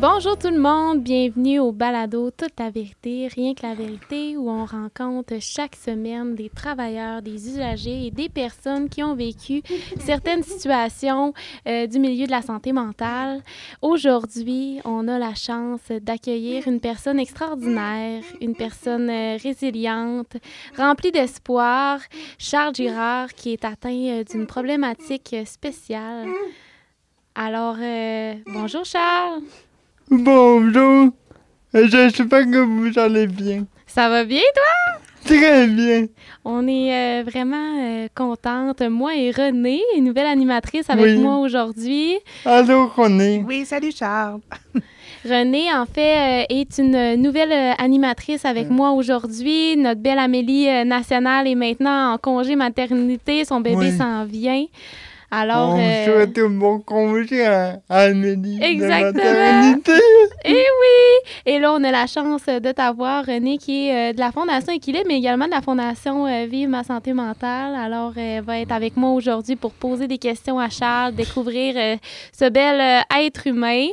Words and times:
Bonjour 0.00 0.38
tout 0.38 0.48
le 0.48 0.58
monde, 0.58 1.02
bienvenue 1.02 1.58
au 1.58 1.72
balado 1.72 2.30
Toute 2.30 2.58
la 2.58 2.70
vérité, 2.70 3.28
rien 3.28 3.52
que 3.52 3.66
la 3.66 3.74
vérité, 3.74 4.34
où 4.34 4.48
on 4.48 4.64
rencontre 4.64 5.34
chaque 5.40 5.76
semaine 5.76 6.34
des 6.34 6.48
travailleurs, 6.48 7.20
des 7.20 7.50
usagers 7.50 8.06
et 8.06 8.10
des 8.10 8.30
personnes 8.30 8.88
qui 8.88 9.02
ont 9.02 9.14
vécu 9.14 9.60
certaines 10.00 10.42
situations 10.42 11.34
euh, 11.68 11.86
du 11.86 11.98
milieu 11.98 12.24
de 12.24 12.30
la 12.30 12.40
santé 12.40 12.72
mentale. 12.72 13.42
Aujourd'hui, 13.82 14.80
on 14.86 15.06
a 15.06 15.18
la 15.18 15.34
chance 15.34 15.86
d'accueillir 15.90 16.66
une 16.66 16.80
personne 16.80 17.20
extraordinaire, 17.20 18.22
une 18.40 18.54
personne 18.54 19.10
euh, 19.10 19.36
résiliente, 19.36 20.38
remplie 20.78 21.12
d'espoir, 21.12 22.00
Charles 22.38 22.74
Girard, 22.74 23.34
qui 23.34 23.52
est 23.52 23.66
atteint 23.66 23.90
euh, 23.90 24.24
d'une 24.24 24.46
problématique 24.46 25.36
spéciale. 25.44 26.26
Alors, 27.34 27.76
bonjour 28.46 28.86
Charles. 28.86 29.42
Bonjour. 30.10 31.10
J'espère 31.72 32.44
que 32.50 32.58
vous 32.58 32.98
allez 32.98 33.28
bien. 33.28 33.64
Ça 33.86 34.08
va 34.08 34.24
bien, 34.24 34.42
toi? 34.54 35.00
Très 35.24 35.66
bien. 35.68 36.06
On 36.44 36.66
est 36.66 36.92
euh, 36.92 37.22
vraiment 37.24 37.78
euh, 37.80 38.08
contente. 38.14 38.82
Moi 38.82 39.14
et 39.14 39.30
Renée, 39.30 39.80
une 39.96 40.04
nouvelle 40.04 40.26
animatrice 40.26 40.90
avec 40.90 41.04
Oui. 41.04 41.18
moi 41.18 41.36
aujourd'hui. 41.38 42.14
Allô, 42.44 42.88
René. 42.88 43.44
Oui, 43.46 43.64
salut 43.64 43.92
Charles. 43.96 44.40
Renée, 45.24 45.72
en 45.72 45.86
fait, 45.86 46.42
euh, 46.42 46.46
est 46.48 46.78
une 46.78 47.14
nouvelle 47.22 47.52
euh, 47.52 47.72
animatrice 47.78 48.44
avec 48.44 48.68
moi 48.70 48.90
aujourd'hui. 48.92 49.76
Notre 49.76 50.00
belle 50.00 50.18
Amélie 50.18 50.68
euh, 50.68 50.84
nationale 50.84 51.46
est 51.46 51.54
maintenant 51.54 52.14
en 52.14 52.18
congé 52.18 52.56
maternité. 52.56 53.44
Son 53.44 53.60
bébé 53.60 53.76
Oui. 53.76 53.96
s'en 53.96 54.24
vient. 54.24 54.64
Alors, 55.32 55.74
On 55.74 55.78
euh, 55.78 56.04
souhaite 56.06 56.36
un 56.38 56.48
bon 56.50 56.80
congé 56.80 57.46
à, 57.46 57.80
à 57.88 58.00
Amélie. 58.00 58.58
Exactement. 58.60 59.12
maternité. 59.12 59.92
Eh 60.44 60.52
oui! 60.52 61.30
Et 61.46 61.58
là, 61.60 61.72
on 61.72 61.84
a 61.84 61.92
la 61.92 62.08
chance 62.08 62.46
de 62.46 62.72
t'avoir, 62.72 63.24
Renée, 63.26 63.56
qui 63.56 63.86
est 63.86 64.10
euh, 64.10 64.12
de 64.12 64.18
la 64.18 64.32
Fondation 64.32 64.72
Équilibre, 64.72 65.04
mais 65.06 65.18
également 65.18 65.46
de 65.46 65.52
la 65.52 65.62
Fondation 65.62 66.26
euh, 66.26 66.46
Vive 66.46 66.68
ma 66.68 66.82
santé 66.82 67.12
mentale. 67.12 67.76
Alors, 67.76 68.12
euh, 68.16 68.38
elle 68.38 68.44
va 68.44 68.58
être 68.58 68.72
avec 68.72 68.96
moi 68.96 69.10
aujourd'hui 69.10 69.54
pour 69.54 69.72
poser 69.72 70.08
des 70.08 70.18
questions 70.18 70.58
à 70.58 70.68
Charles, 70.68 71.14
découvrir 71.14 71.74
euh, 71.76 71.96
ce 72.36 72.48
bel 72.48 72.80
euh, 72.80 73.18
être 73.24 73.46
humain. 73.46 73.86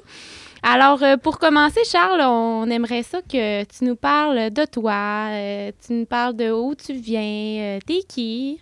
Alors, 0.63 1.03
euh, 1.03 1.17
pour 1.17 1.37
commencer, 1.37 1.81
Charles, 1.85 2.21
on 2.21 2.67
aimerait 2.71 3.03
ça 3.03 3.21
que 3.21 3.63
tu 3.63 3.85
nous 3.85 3.95
parles 3.95 4.49
de 4.49 4.65
toi, 4.65 5.27
euh, 5.29 5.71
tu 5.85 5.93
nous 5.93 6.05
parles 6.05 6.35
de 6.35 6.51
où 6.51 6.73
tu 6.73 6.93
viens, 6.93 7.21
euh, 7.21 7.79
t'es 7.85 8.01
qui. 8.07 8.59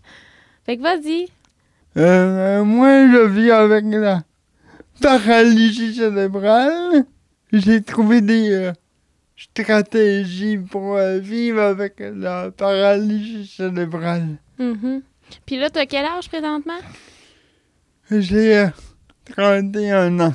Fait 0.66 0.76
que 0.76 0.82
vas-y. 0.82 1.28
Euh, 1.98 2.64
moi, 2.64 3.08
je 3.08 3.28
vis 3.28 3.52
avec 3.52 3.86
la 3.86 4.24
paralysie 5.02 5.96
cérébrale. 5.96 7.06
J'ai 7.54 7.82
trouvé 7.82 8.22
des 8.22 8.52
euh, 8.52 8.74
stratégies 9.38 10.58
pour 10.58 10.96
euh, 10.96 11.20
vivre 11.20 11.62
avec 11.62 11.96
la 12.00 12.52
paralysie 12.52 13.48
cérébrale. 13.48 14.38
Mhm. 14.60 15.02
Puis 15.46 15.58
là, 15.58 15.70
t'as 15.70 15.86
quel 15.86 16.06
âge 16.06 16.28
présentement? 16.28 16.74
J'ai 18.12 18.58
euh, 18.58 18.68
31 19.26 20.20
ans. 20.20 20.34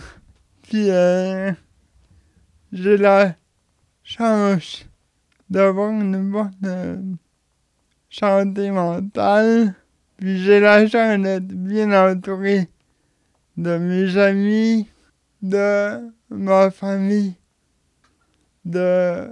Puis 0.63 0.91
euh, 0.91 1.53
j'ai 2.73 2.97
la 2.97 3.35
chance 4.03 4.87
d'avoir 5.49 5.91
une 5.91 6.31
bonne 6.31 6.53
euh, 6.65 6.97
santé 8.09 8.71
mentale. 8.71 9.75
Puis 10.21 10.37
j'ai 10.45 10.61
la 10.61 10.87
chance 10.87 11.19
d'être 11.23 11.47
bien 11.49 11.91
entouré 11.93 12.69
de 13.57 13.79
mes 13.79 14.17
amis, 14.19 14.87
de 15.41 16.11
ma 16.29 16.71
famille, 16.71 17.35
de 18.65 19.31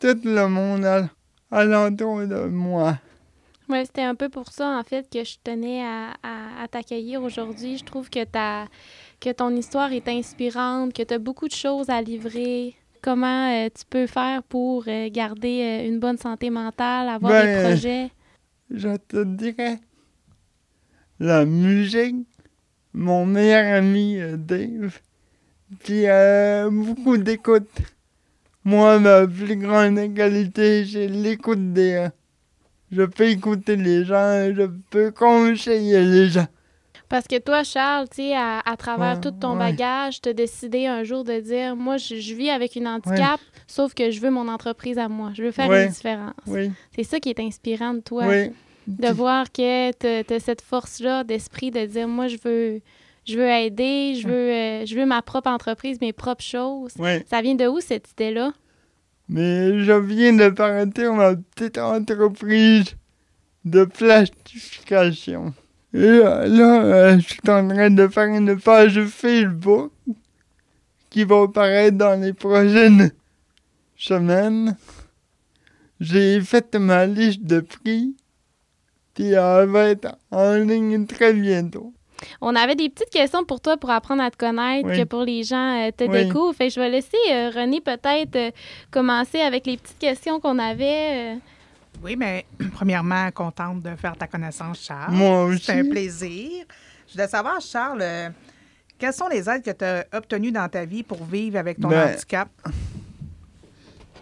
tout 0.00 0.18
le 0.24 0.48
monde 0.48 0.84
al- 0.84 1.10
alentour 1.50 2.20
de 2.26 2.46
moi. 2.46 2.98
Oui, 3.68 3.78
c'était 3.84 4.02
un 4.02 4.14
peu 4.14 4.28
pour 4.30 4.50
ça, 4.50 4.78
en 4.78 4.82
fait, 4.82 5.08
que 5.10 5.24
je 5.24 5.36
tenais 5.42 5.82
à, 5.82 6.14
à- 6.22 6.62
à 6.62 6.68
t'accueillir 6.68 7.22
aujourd'hui. 7.22 7.76
Je 7.78 7.84
trouve 7.84 8.08
que, 8.10 8.24
ta, 8.24 8.66
que 9.20 9.30
ton 9.30 9.50
histoire 9.54 9.92
est 9.92 10.08
inspirante, 10.08 10.92
que 10.94 11.02
tu 11.02 11.14
as 11.14 11.18
beaucoup 11.18 11.48
de 11.48 11.54
choses 11.54 11.88
à 11.90 12.00
livrer. 12.02 12.74
Comment 13.02 13.50
euh, 13.52 13.68
tu 13.74 13.84
peux 13.88 14.06
faire 14.06 14.42
pour 14.42 14.84
euh, 14.88 15.08
garder 15.10 15.60
euh, 15.84 15.88
une 15.88 15.98
bonne 15.98 16.16
santé 16.18 16.48
mentale, 16.50 17.08
avoir 17.10 17.32
des 17.32 17.52
Ben, 17.52 17.60
projets? 17.62 18.10
Je 18.70 18.96
te 18.96 19.22
dirais 19.24 19.78
la 21.24 21.44
musique, 21.46 22.16
mon 22.92 23.24
meilleur 23.26 23.78
ami 23.78 24.20
euh, 24.20 24.36
Dave, 24.36 24.98
puis 25.82 26.06
euh, 26.06 26.68
beaucoup 26.70 27.16
d'écoute. 27.16 27.68
Moi, 28.64 28.98
ma 28.98 29.26
plus 29.26 29.56
grande 29.56 30.14
qualité, 30.14 30.84
c'est 30.86 31.06
l'écoute 31.08 31.72
des 31.72 31.94
gens. 31.96 32.10
Je 32.92 33.02
peux 33.02 33.28
écouter 33.28 33.76
les 33.76 34.04
gens, 34.04 34.52
je 34.54 34.66
peux 34.90 35.10
conseiller 35.10 36.02
les 36.04 36.28
gens. 36.28 36.46
Parce 37.08 37.26
que 37.26 37.38
toi, 37.38 37.62
Charles, 37.64 38.08
tu 38.08 38.16
sais, 38.16 38.34
à, 38.34 38.60
à 38.60 38.76
travers 38.76 39.14
Ouais, 39.16 39.20
tout 39.20 39.30
ton 39.32 39.52
ouais. 39.52 39.58
bagage, 39.70 40.20
tu 40.22 40.28
as 40.30 40.32
décidé 40.32 40.86
un 40.86 41.04
jour 41.04 41.24
de 41.24 41.38
dire 41.40 41.76
Moi, 41.76 41.96
je, 41.98 42.16
je 42.16 42.34
vis 42.34 42.50
avec 42.50 42.76
une 42.76 42.86
handicap, 42.86 43.40
sauf 43.66 43.94
que 43.94 44.10
je 44.10 44.20
veux 44.20 44.30
mon 44.30 44.48
entreprise 44.48 44.98
à 44.98 45.08
moi. 45.08 45.32
Je 45.34 45.42
veux 45.42 45.50
faire 45.50 45.70
une 45.72 45.88
différence. 45.90 46.32
Oui, 46.46 46.70
C'est 46.94 47.04
ça 47.04 47.20
qui 47.20 47.28
est 47.30 47.40
inspirant 47.40 47.94
de 47.94 48.00
toi. 48.00 48.24
De 48.86 49.08
voir 49.08 49.50
que 49.50 49.92
tu 49.92 50.34
as, 50.34 50.40
cette 50.40 50.62
force-là 50.62 51.24
d'esprit 51.24 51.70
de 51.70 51.84
dire 51.86 52.08
moi 52.08 52.28
je 52.28 52.36
veux 52.44 52.80
je 53.26 53.38
veux 53.38 53.48
aider, 53.48 54.18
je 54.20 54.28
veux 54.28 54.34
euh, 54.34 54.86
je 54.86 54.94
veux 54.96 55.06
ma 55.06 55.22
propre 55.22 55.48
entreprise, 55.48 56.00
mes 56.00 56.12
propres 56.12 56.44
choses. 56.44 56.92
Ça 57.26 57.42
vient 57.42 57.54
de 57.54 57.66
où 57.66 57.80
cette 57.80 58.10
idée-là? 58.12 58.52
Mais 59.28 59.82
je 59.82 59.92
viens 59.92 60.34
de 60.34 60.50
partir 60.50 61.14
ma 61.14 61.34
petite 61.34 61.78
entreprise 61.78 62.96
de 63.64 63.84
plastification. 63.84 65.54
Et 65.94 65.98
là, 65.98 66.46
là, 66.46 66.84
euh, 66.84 67.18
je 67.18 67.28
suis 67.28 67.40
en 67.48 67.68
train 67.68 67.90
de 67.90 68.08
faire 68.08 68.26
une 68.26 68.58
page 68.60 69.02
Facebook 69.04 69.92
qui 71.08 71.24
va 71.24 71.42
apparaître 71.42 71.96
dans 71.96 72.20
les 72.20 72.32
prochaines 72.32 73.12
semaines. 73.96 74.76
J'ai 76.00 76.40
fait 76.40 76.74
ma 76.74 77.06
liste 77.06 77.44
de 77.44 77.60
prix, 77.60 78.16
puis 79.14 79.32
elle 79.32 79.68
va 79.68 79.88
être 79.90 80.16
en 80.30 80.54
ligne 80.54 81.06
très 81.06 81.32
bientôt. 81.32 81.92
On 82.40 82.54
avait 82.56 82.74
des 82.74 82.88
petites 82.88 83.10
questions 83.10 83.44
pour 83.44 83.60
toi 83.60 83.76
pour 83.76 83.90
apprendre 83.90 84.22
à 84.22 84.30
te 84.30 84.36
connaître, 84.36 84.88
Oui. 84.88 84.96
que 84.98 85.04
pour 85.04 85.24
les 85.24 85.42
gens 85.44 85.86
euh, 85.86 85.90
te 85.90 86.04
Oui. 86.04 86.24
découvrent. 86.26 86.54
Fait 86.54 86.68
que 86.68 86.74
je 86.74 86.80
vais 86.80 86.88
laisser 86.88 87.16
euh, 87.30 87.50
René 87.54 87.80
peut-être 87.80 88.36
euh, 88.36 88.50
commencer 88.90 89.40
avec 89.40 89.66
les 89.66 89.76
petites 89.76 89.98
questions 89.98 90.40
qu'on 90.40 90.58
avait. 90.58 91.34
euh. 91.34 91.36
Oui, 92.02 92.16
mais 92.16 92.46
premièrement, 92.74 93.30
contente 93.32 93.82
de 93.82 93.94
faire 93.96 94.16
ta 94.16 94.26
connaissance, 94.26 94.80
Charles. 94.84 95.12
Moi 95.12 95.44
aussi. 95.44 95.64
C'est 95.64 95.80
un 95.80 95.88
plaisir. 95.88 96.64
Je 97.08 97.12
voulais 97.12 97.28
savoir, 97.28 97.60
Charles, 97.60 98.00
euh, 98.02 98.28
quelles 98.98 99.12
sont 99.12 99.28
les 99.28 99.48
aides 99.50 99.62
que 99.62 99.70
tu 99.72 99.84
as 99.84 100.06
obtenues 100.16 100.52
dans 100.52 100.68
ta 100.68 100.84
vie 100.86 101.02
pour 101.02 101.24
vivre 101.24 101.58
avec 101.58 101.78
ton 101.78 101.88
Ben, 101.88 102.10
handicap? 102.14 102.48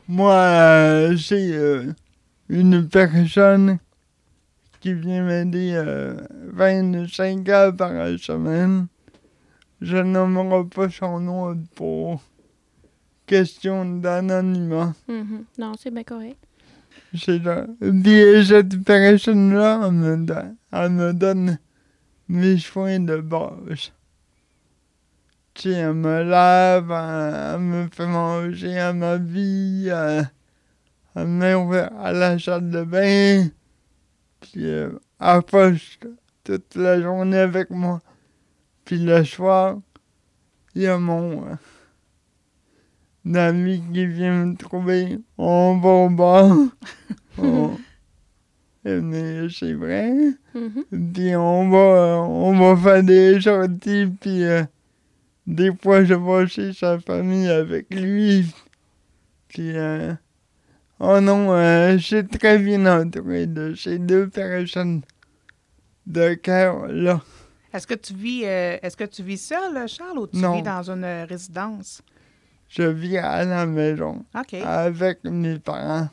Moi, 0.08 0.32
euh, 0.34 1.12
j'ai 1.16 1.52
euh, 1.54 1.92
une 2.48 2.88
personne 2.88 3.78
qui 4.82 4.92
vient 4.94 5.22
m'aider 5.24 5.72
euh, 5.74 6.16
25 6.52 7.48
heures 7.48 7.74
par 7.76 7.92
semaine. 8.18 8.88
Je 9.80 9.96
nommerai 9.96 10.64
pas 10.68 10.90
son 10.90 11.20
nom 11.20 11.56
pour 11.76 12.20
question 13.26 13.84
d'anonymat. 13.84 14.92
Mhm. 15.08 15.44
Non, 15.58 15.72
c'est 15.78 15.90
bien 15.92 16.02
correct. 16.04 16.36
C'est 17.16 17.38
là. 17.38 17.66
Puis 17.80 18.46
cette 18.46 18.84
personne-là, 18.84 19.82
elle 19.86 19.92
me, 19.92 20.16
donne- 20.26 20.56
elle 20.72 20.90
me 20.90 21.12
donne 21.12 21.58
mes 22.28 22.58
soins 22.58 22.98
de 23.00 23.18
base. 23.20 23.92
Tu 25.54 25.62
sais, 25.62 25.70
elle 25.70 25.92
me 25.94 26.22
lave, 26.24 26.90
elle, 26.90 27.54
elle 27.54 27.60
me 27.60 27.88
fait 27.92 28.06
manger, 28.06 28.70
elle 28.70 28.96
m'habille, 28.96 29.88
elle, 29.88 30.30
elle 31.14 31.26
me 31.26 31.64
met 31.70 31.88
à 32.00 32.12
la 32.12 32.38
salle 32.38 32.70
de 32.70 32.82
bain. 32.82 33.48
Puis 34.52 34.66
euh, 34.68 34.90
passe 35.18 35.98
toute 36.44 36.74
la 36.74 37.00
journée 37.00 37.38
avec 37.38 37.70
moi. 37.70 38.00
Puis 38.84 38.98
le 38.98 39.24
soir, 39.24 39.78
il 40.74 40.82
y 40.82 40.86
a 40.86 40.98
mon 40.98 41.44
euh, 41.46 41.54
ami 43.34 43.82
qui 43.92 44.06
vient 44.06 44.44
me 44.46 44.56
trouver. 44.56 45.18
On 45.38 45.78
va 45.78 45.88
au 45.88 46.10
bar. 46.10 46.56
On- 47.38 47.76
Mais 48.84 49.48
c'est 49.48 49.74
vrai. 49.74 50.12
Mhm. 50.54 51.12
Puis 51.14 51.36
on 51.36 51.70
va, 51.70 52.20
on 52.22 52.58
va 52.58 52.76
faire 52.82 53.02
des 53.04 53.40
sorties, 53.40 54.06
puis 54.20 54.42
euh, 54.44 54.64
des 55.46 55.70
fois 55.82 56.04
je 56.04 56.14
vais 56.14 56.46
chez 56.48 56.72
sa 56.72 56.98
famille 56.98 57.48
avec 57.48 57.94
lui. 57.94 58.52
Puis, 59.48 59.76
euh, 59.76 60.14
oh 61.02 61.20
non, 61.20 61.52
euh, 61.52 61.98
je 61.98 62.04
suis 62.04 62.26
très 62.26 62.58
bien 62.58 62.86
entouré 62.86 63.46
de 63.46 63.74
ces 63.74 63.98
deux 63.98 64.28
personnes 64.28 65.02
de 66.06 66.34
cœur 66.34 66.86
là. 66.88 67.20
Est-ce 67.74 67.86
que 67.86 67.94
tu 67.94 68.14
vis 68.14 68.42
euh, 68.44 68.76
est-ce 68.82 68.96
que 68.96 69.04
tu 69.04 69.22
vis 69.22 69.38
seul, 69.38 69.88
Charles, 69.88 70.18
ou 70.18 70.26
tu 70.26 70.36
Non. 70.38 70.56
vis 70.56 70.62
dans 70.62 70.90
une 70.90 71.04
euh, 71.04 71.24
résidence? 71.28 72.02
je 72.68 72.84
vis 72.84 73.18
à 73.18 73.44
la 73.44 73.66
maison 73.66 74.24
OK. 74.34 74.54
avec 74.54 75.24
mes 75.24 75.58
parents. 75.58 76.08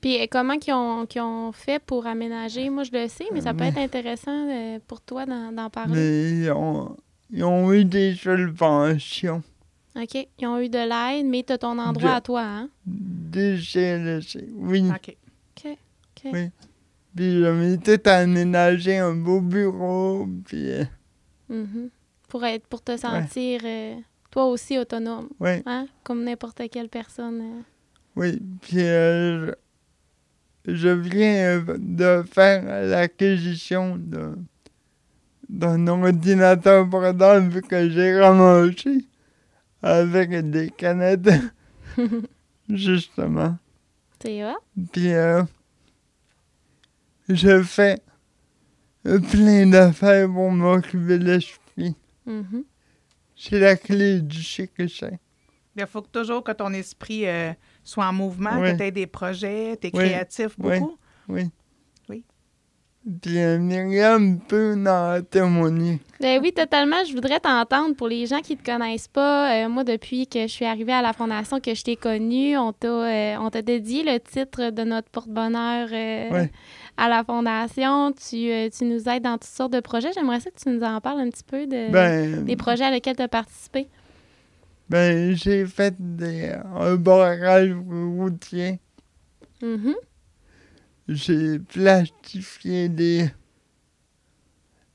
Puis 0.00 0.20
euh, 0.22 0.26
comment 0.30 0.58
qu'ils 0.58 0.74
ont, 0.74 1.06
ont 1.16 1.50
fait 1.52 1.82
pour 1.84 2.06
aménager? 2.06 2.70
Moi, 2.70 2.84
je 2.84 2.92
le 2.92 3.08
sais, 3.08 3.24
mais 3.32 3.40
ça 3.40 3.52
peut 3.52 3.64
être 3.64 3.78
intéressant 3.78 4.48
euh, 4.48 4.78
pour 4.86 5.00
toi 5.00 5.26
d'en, 5.26 5.50
d'en 5.50 5.70
parler. 5.70 5.94
Mais 5.94 6.30
ils 6.44 6.50
ont, 6.52 6.96
ils 7.30 7.42
ont 7.42 7.72
eu 7.72 7.84
des 7.84 8.14
subventions, 8.14 9.42
OK. 10.00 10.28
Ils 10.38 10.46
ont 10.46 10.58
eu 10.60 10.68
de 10.68 10.78
l'aide, 10.78 11.26
mais 11.26 11.42
tu 11.42 11.52
as 11.52 11.58
ton 11.58 11.78
endroit 11.78 12.12
à 12.14 12.20
toi, 12.20 12.42
hein? 12.42 12.68
des 12.86 13.58
CLSC, 13.60 14.44
oui. 14.54 14.88
OK. 14.88 15.16
OK. 15.66 15.76
Oui. 16.32 16.50
Puis 17.16 17.32
je 17.40 17.46
m'étais 17.50 18.08
aménagé 18.08 18.98
un 18.98 19.14
beau 19.14 19.40
bureau, 19.40 20.26
puis 20.46 20.70
euh, 20.70 20.84
Mhm. 21.48 21.88
Pour, 22.28 22.44
être, 22.44 22.66
pour 22.66 22.82
te 22.82 22.96
sentir, 22.96 23.62
euh, 23.64 23.94
toi 24.30 24.44
aussi, 24.46 24.78
autonome, 24.78 25.28
oui, 25.40 25.62
hein? 25.64 25.86
Comme 26.04 26.22
n'importe 26.24 26.60
quelle 26.70 26.88
personne. 26.90 27.40
euh. 27.40 27.60
oui. 28.16 28.38
Puis 28.60 28.80
euh, 28.82 29.52
je, 30.66 30.74
je 30.74 30.88
viens 30.90 31.64
de 31.78 32.22
faire 32.30 32.62
l'acquisition 32.86 33.96
de- 33.96 34.36
d'un 35.48 35.86
ordinateur 35.86 36.88
portable 36.90 37.62
que 37.62 37.88
j'ai 37.88 38.20
ramassé 38.20 39.04
avec 39.82 40.30
des 40.50 40.70
canettes, 40.70 41.28
justement. 42.68 43.56
C'est 44.20 44.44
hot. 44.44 44.56
Puis 44.92 45.12
euh, 45.12 45.42
je 47.28 47.62
fais 47.62 48.00
plein 49.04 49.66
d'affaires 49.66 50.26
pour 50.28 50.50
m'occuper 50.50 51.18
de 51.18 51.24
l'esprit. 51.24 51.94
Mhm. 52.26 52.64
C'est 53.36 53.58
la 53.60 53.76
clé 53.76 54.20
du 54.20 54.42
succès. 54.42 55.18
Il 55.76 55.86
faut 55.86 56.02
que 56.02 56.08
toujours 56.08 56.42
que 56.42 56.50
ton 56.50 56.72
esprit 56.72 57.28
euh, 57.28 57.52
soit 57.84 58.06
en 58.08 58.12
mouvement, 58.12 58.58
Oui. 58.58 58.72
que 58.72 58.76
tu 58.78 58.82
aies 58.82 58.90
des 58.90 59.06
projets, 59.06 59.76
tu 59.80 59.86
es 59.86 59.90
Oui. 59.96 60.04
créatif 60.06 60.58
beaucoup. 60.58 60.98
Oui. 61.28 61.42
Oui. 61.44 61.50
Puis 63.22 63.38
euh, 63.38 63.58
Myriam 63.58 64.38
peut 64.40 64.74
en 64.86 65.22
témoigner. 65.22 65.98
Ben 66.20 66.40
oui, 66.42 66.52
totalement. 66.52 67.02
Je 67.08 67.14
voudrais 67.14 67.40
t'entendre. 67.40 67.94
Pour 67.96 68.08
les 68.08 68.26
gens 68.26 68.40
qui 68.40 68.52
ne 68.54 68.58
te 68.60 68.64
connaissent 68.64 69.08
pas, 69.08 69.64
euh, 69.64 69.68
moi, 69.68 69.82
depuis 69.84 70.26
que 70.26 70.42
je 70.42 70.46
suis 70.48 70.64
arrivée 70.66 70.92
à 70.92 71.00
la 71.00 71.12
Fondation, 71.12 71.58
que 71.60 71.74
je 71.74 71.82
t'ai 71.84 71.96
connue, 71.96 72.56
on 72.58 72.72
t'a 72.72 72.88
euh, 72.88 73.36
on 73.40 73.48
t'a 73.50 73.62
dédié 73.62 74.02
le 74.02 74.18
titre 74.20 74.70
de 74.70 74.82
notre 74.82 75.08
porte-bonheur 75.10 75.88
euh, 75.92 76.30
Ouais. 76.30 76.50
à 76.96 77.08
la 77.08 77.24
Fondation. 77.24 78.12
Tu, 78.12 78.50
tu 78.76 78.84
nous 78.84 79.08
aides 79.08 79.22
dans 79.22 79.34
toutes 79.38 79.44
sortes 79.44 79.72
de 79.72 79.80
projets. 79.80 80.10
J'aimerais 80.12 80.40
ça 80.40 80.50
que 80.50 80.58
tu 80.62 80.68
nous 80.68 80.82
en 80.82 81.00
parles 81.00 81.20
un 81.20 81.30
petit 81.30 81.44
peu 81.44 81.66
de, 81.66 81.90
Ben, 81.90 82.44
des 82.44 82.56
projets 82.56 82.84
à 82.84 82.90
lesquels 82.90 83.16
tu 83.16 83.22
as 83.22 83.28
participé. 83.28 83.88
ben 84.90 85.34
j'ai 85.36 85.64
fait 85.66 85.94
des, 85.98 86.52
un 86.76 86.96
barrage 86.96 87.74
routier. 87.88 88.80
Mhm. 89.62 89.94
J'ai 91.08 91.58
plastifié 91.58 92.90
des, 92.90 93.30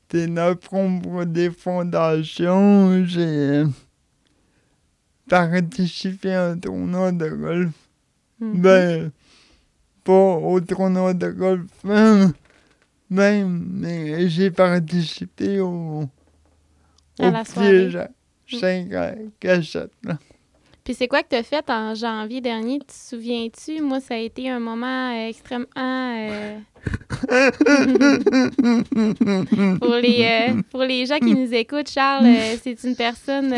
des 0.09 0.27
pour 1.01 1.25
des 1.25 1.49
fondations. 1.49 3.03
J'ai 3.05 3.63
participé 5.27 6.33
à 6.33 6.49
un 6.49 6.57
tournoi 6.59 7.11
de 7.11 7.29
golf. 7.29 7.71
Mhm. 8.39 8.61
Ben, 8.61 9.11
pas 10.03 10.11
au 10.13 10.59
tournoi 10.59 11.13
de 11.13 11.29
golf 11.31 11.83
même, 11.83 12.33
même 13.09 13.67
mais 13.71 14.29
j'ai 14.29 14.51
participé 14.51 15.59
au, 15.61 16.03
À 17.19 17.27
au 17.27 17.31
la 17.31 17.43
piège 17.43 17.95
à 17.95 18.09
5 18.47 18.89
cachettes. 19.39 19.91
là. 20.03 20.19
Puis 20.83 20.95
c'est 20.95 21.07
quoi 21.07 21.23
que 21.23 21.29
tu 21.29 21.35
as 21.35 21.43
fait 21.43 21.69
en 21.69 21.95
janvier 21.95 22.41
dernier? 22.41 22.79
Tu 22.79 22.87
te 22.87 22.91
souviens-tu? 22.91 23.81
Moi, 23.81 24.01
ça 24.01 24.15
a 24.15 24.17
été 24.17 24.49
un 24.49 24.59
moment 24.59 25.13
euh, 25.13 25.29
extrêmement... 25.29 25.65
euh, 25.77 26.57
pour, 29.79 29.95
les, 29.95 30.25
euh, 30.25 30.61
pour 30.69 30.83
les 30.83 31.05
gens 31.05 31.19
qui 31.19 31.35
nous 31.35 31.53
écoutent, 31.53 31.89
Charles, 31.89 32.27
c'est 32.61 32.83
une 32.83 32.97
personne 32.97 33.55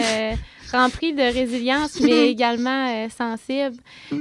remplie 0.72 1.14
de 1.14 1.24
résilience, 1.24 2.00
mais 2.00 2.30
également 2.34 3.10
sensible. 3.10 3.78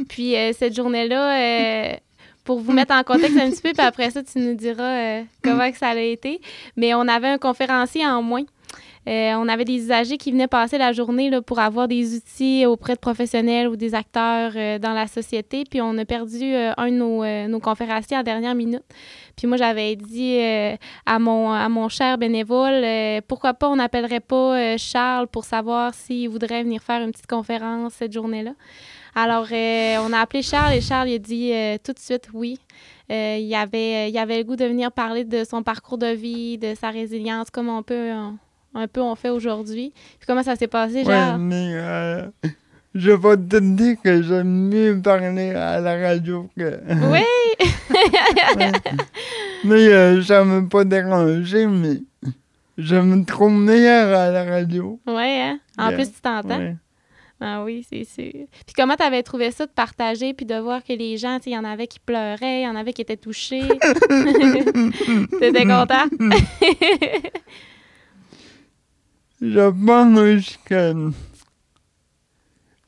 Puis 0.08 0.34
cette 0.58 0.74
journée-là, 0.74 1.98
pour 2.44 2.60
vous 2.60 2.72
mettre 2.72 2.94
en 2.94 3.02
contexte 3.02 3.36
un 3.36 3.50
petit 3.50 3.60
peu, 3.60 3.74
puis 3.74 3.86
après 3.86 4.10
ça, 4.10 4.22
tu 4.22 4.38
nous 4.38 4.54
diras 4.54 5.20
comment 5.42 5.70
que 5.70 5.76
ça 5.76 5.88
a 5.88 5.96
été. 5.96 6.40
Mais 6.78 6.94
on 6.94 7.06
avait 7.06 7.28
un 7.28 7.38
conférencier 7.38 8.06
en 8.06 8.22
moins. 8.22 8.44
Euh, 9.06 9.34
on 9.34 9.48
avait 9.48 9.66
des 9.66 9.74
usagers 9.74 10.16
qui 10.16 10.32
venaient 10.32 10.48
passer 10.48 10.78
la 10.78 10.92
journée 10.92 11.28
là, 11.28 11.42
pour 11.42 11.58
avoir 11.58 11.88
des 11.88 12.16
outils 12.16 12.64
auprès 12.64 12.94
de 12.94 12.98
professionnels 12.98 13.68
ou 13.68 13.76
des 13.76 13.94
acteurs 13.94 14.52
euh, 14.56 14.78
dans 14.78 14.92
la 14.92 15.06
société. 15.06 15.64
Puis 15.68 15.82
on 15.82 15.98
a 15.98 16.04
perdu 16.06 16.54
euh, 16.54 16.72
un 16.78 16.90
de 16.90 16.96
nos, 16.96 17.48
nos 17.48 17.60
conférenciers 17.60 18.16
en 18.16 18.22
dernière 18.22 18.54
minute. 18.54 18.84
Puis 19.36 19.46
moi, 19.46 19.56
j'avais 19.56 19.96
dit 19.96 20.38
à, 21.06 21.18
mon, 21.18 21.52
à 21.52 21.68
mon 21.68 21.88
cher 21.88 22.18
bénévole, 22.18 22.84
pourquoi 23.26 23.52
pas 23.52 23.68
on 23.68 23.76
n'appellerait 23.76 24.20
pas 24.20 24.76
Charles 24.76 25.26
pour 25.26 25.44
savoir 25.44 25.92
s'il 25.92 26.28
voudrait 26.28 26.62
venir 26.62 26.82
faire 26.82 27.02
une 27.02 27.10
petite 27.10 27.26
conférence 27.26 27.94
cette 27.94 28.12
journée-là. 28.12 28.52
Alors, 29.16 29.46
on 29.50 30.12
a 30.12 30.18
appelé 30.20 30.42
Charles 30.42 30.74
et 30.74 30.80
Charles 30.80 31.08
il 31.08 31.14
a 31.16 31.18
dit 31.18 31.52
tout 31.82 31.92
de 31.92 31.98
suite 31.98 32.28
oui. 32.32 32.60
Il, 33.10 33.54
avait, 33.56 34.08
il 34.10 34.18
avait 34.18 34.38
le 34.38 34.44
goût 34.44 34.56
de 34.56 34.66
venir 34.66 34.92
parler 34.92 35.24
de 35.24 35.42
son 35.42 35.64
parcours 35.64 35.98
de 35.98 36.06
vie, 36.06 36.56
de 36.56 36.74
sa 36.76 36.90
résilience, 36.90 37.50
comme 37.50 37.68
on 37.68 37.82
peut, 37.82 38.12
un 38.74 38.88
peu 38.88 39.00
on 39.00 39.14
fait 39.14 39.30
aujourd'hui. 39.30 39.92
Puis 40.18 40.26
comment 40.26 40.42
ça 40.42 40.56
s'est 40.56 40.66
passé, 40.68 41.04
Ouais, 41.04 41.14
genre? 41.14 41.38
mais 41.38 41.70
euh, 41.74 42.26
je 42.94 43.10
vais 43.10 43.36
te 43.36 43.58
dire 43.60 43.96
que 44.02 44.22
j'aime 44.22 44.68
mieux 44.68 45.00
parler 45.02 45.50
à 45.50 45.80
la 45.80 45.96
radio 46.08 46.48
que. 46.56 46.80
Oui! 47.10 47.24
Mais 49.64 49.88
euh, 49.88 50.22
ça 50.22 50.44
m'a 50.44 50.62
pas 50.68 50.84
dérangé, 50.84 51.66
mais 51.66 52.02
je 52.76 52.96
me 52.96 53.24
trouve 53.24 53.52
meilleur 53.52 54.14
à 54.18 54.30
la 54.30 54.44
radio. 54.44 55.00
Ouais, 55.06 55.40
hein? 55.40 55.58
En 55.78 55.90
plus, 55.92 56.12
tu 56.12 56.20
t'entends? 56.20 56.58
Ouais. 56.58 56.76
Ah 57.40 57.64
oui, 57.64 57.84
c'est 57.88 58.04
sûr. 58.04 58.30
Puis 58.66 58.74
comment 58.76 58.94
t'avais 58.94 59.22
trouvé 59.22 59.50
ça 59.50 59.64
de 59.66 59.70
partager 59.70 60.34
puis 60.34 60.44
de 60.46 60.54
voir 60.56 60.82
que 60.84 60.92
les 60.92 61.16
gens, 61.16 61.38
tu 61.38 61.44
sais, 61.44 61.50
il 61.50 61.54
y 61.54 61.58
en 61.58 61.64
avait 61.64 61.86
qui 61.86 61.98
pleuraient, 61.98 62.60
il 62.60 62.64
y 62.64 62.68
en 62.68 62.76
avait 62.76 62.92
qui 62.92 63.02
étaient 63.02 63.16
touchés? 63.16 63.62
T'étais 65.40 65.64
content? 65.64 66.04
Je 69.46 69.70
pense 69.86 70.56
que 70.64 71.10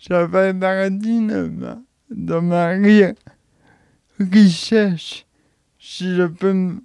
ça 0.00 0.28
fait 0.28 0.58
partie 0.58 1.20
de 1.26 1.48
ma, 1.48 1.78
de 2.10 2.38
ma 2.38 2.68
richesse, 4.18 5.24
si 5.78 6.14
je 6.16 6.22
peux 6.24 6.76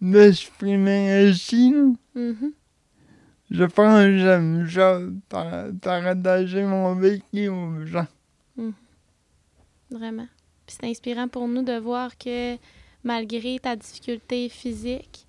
m'exprimer 0.00 1.10
ainsi. 1.28 1.72
Mhm. 2.14 2.52
Je 3.50 3.64
pense 3.64 4.02
que 4.04 4.18
j'aime 4.18 4.68
ça, 4.68 4.98
par- 5.28 5.66
partager 5.80 6.62
mon 6.64 6.94
vécu 6.94 7.48
aux 7.48 7.86
gens. 7.86 8.06
Vraiment. 9.90 10.26
Puis 10.66 10.76
c'est 10.80 10.86
inspirant 10.88 11.28
pour 11.28 11.46
nous 11.48 11.62
de 11.62 11.78
voir 11.78 12.16
que 12.16 12.56
malgré 13.04 13.58
ta 13.58 13.76
difficulté 13.76 14.48
physique, 14.48 15.26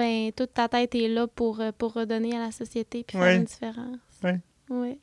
ben 0.00 0.32
toute 0.32 0.54
ta 0.54 0.66
tête 0.68 0.94
est 0.94 1.08
là 1.08 1.26
pour, 1.26 1.60
euh, 1.60 1.72
pour 1.76 1.92
redonner 1.92 2.34
à 2.36 2.40
la 2.40 2.50
société 2.52 3.04
puis 3.06 3.18
faire 3.18 3.36
une 3.36 3.44
différence. 3.44 3.98
Ouais. 4.24 4.40
Oui. 4.70 4.98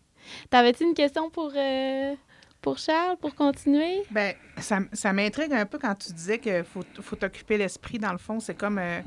T'avais-tu 0.50 0.84
une 0.84 0.94
question 0.96 1.30
pour, 1.30 1.52
euh, 1.56 2.16
pour 2.62 2.78
Charles, 2.80 3.18
pour 3.22 3.36
continuer? 3.36 4.02
Ben, 4.12 4.34
ça, 4.58 4.80
ça 4.92 5.14
m'intrigue 5.14 5.54
un 5.54 5.66
peu 5.66 5.78
quand 5.78 5.94
tu 5.96 6.12
disais 6.14 6.40
qu'il 6.40 6.64
faut, 6.64 6.82
faut 7.02 7.16
t'occuper 7.16 7.58
l'esprit, 7.58 8.00
dans 8.00 8.12
le 8.12 8.18
fond. 8.18 8.40
C'est 8.40 8.56
comme, 8.56 8.80
euh, 8.80 9.00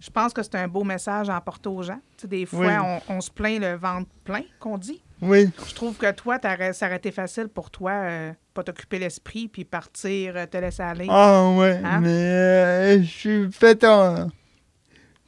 je 0.00 0.10
pense 0.10 0.32
que 0.34 0.42
c'est 0.42 0.54
un 0.56 0.68
beau 0.68 0.84
message 0.84 1.30
à 1.30 1.36
emporter 1.38 1.68
aux 1.70 1.82
gens. 1.82 2.00
Tu 2.16 2.22
sais, 2.22 2.28
des 2.28 2.46
fois, 2.46 2.66
Oui. 2.66 3.00
on, 3.08 3.14
on 3.16 3.20
se 3.20 3.30
plaint 3.30 3.60
le 3.60 3.74
ventre 3.76 4.08
plein, 4.24 4.42
qu'on 4.60 4.76
dit. 4.78 5.02
Oui, 5.20 5.48
Je 5.66 5.74
trouve 5.74 5.96
que 5.96 6.10
toi, 6.12 6.38
ça 6.72 6.86
aurait 6.86 6.96
été 6.96 7.10
facile 7.10 7.48
pour 7.48 7.70
toi, 7.72 7.90
euh, 7.92 8.32
pas 8.54 8.62
t'occuper 8.62 9.00
l'esprit, 9.00 9.48
puis 9.48 9.64
partir, 9.64 10.34
te 10.48 10.56
laisser 10.58 10.82
aller. 10.82 11.06
ah 11.10 11.50
ouais, 11.56 11.80
Hein? 11.82 12.00
mais 12.00 12.08
euh, 12.08 13.02
je 13.02 13.06
suis 13.08 13.50
fait 13.52 13.82
en, 13.82 14.28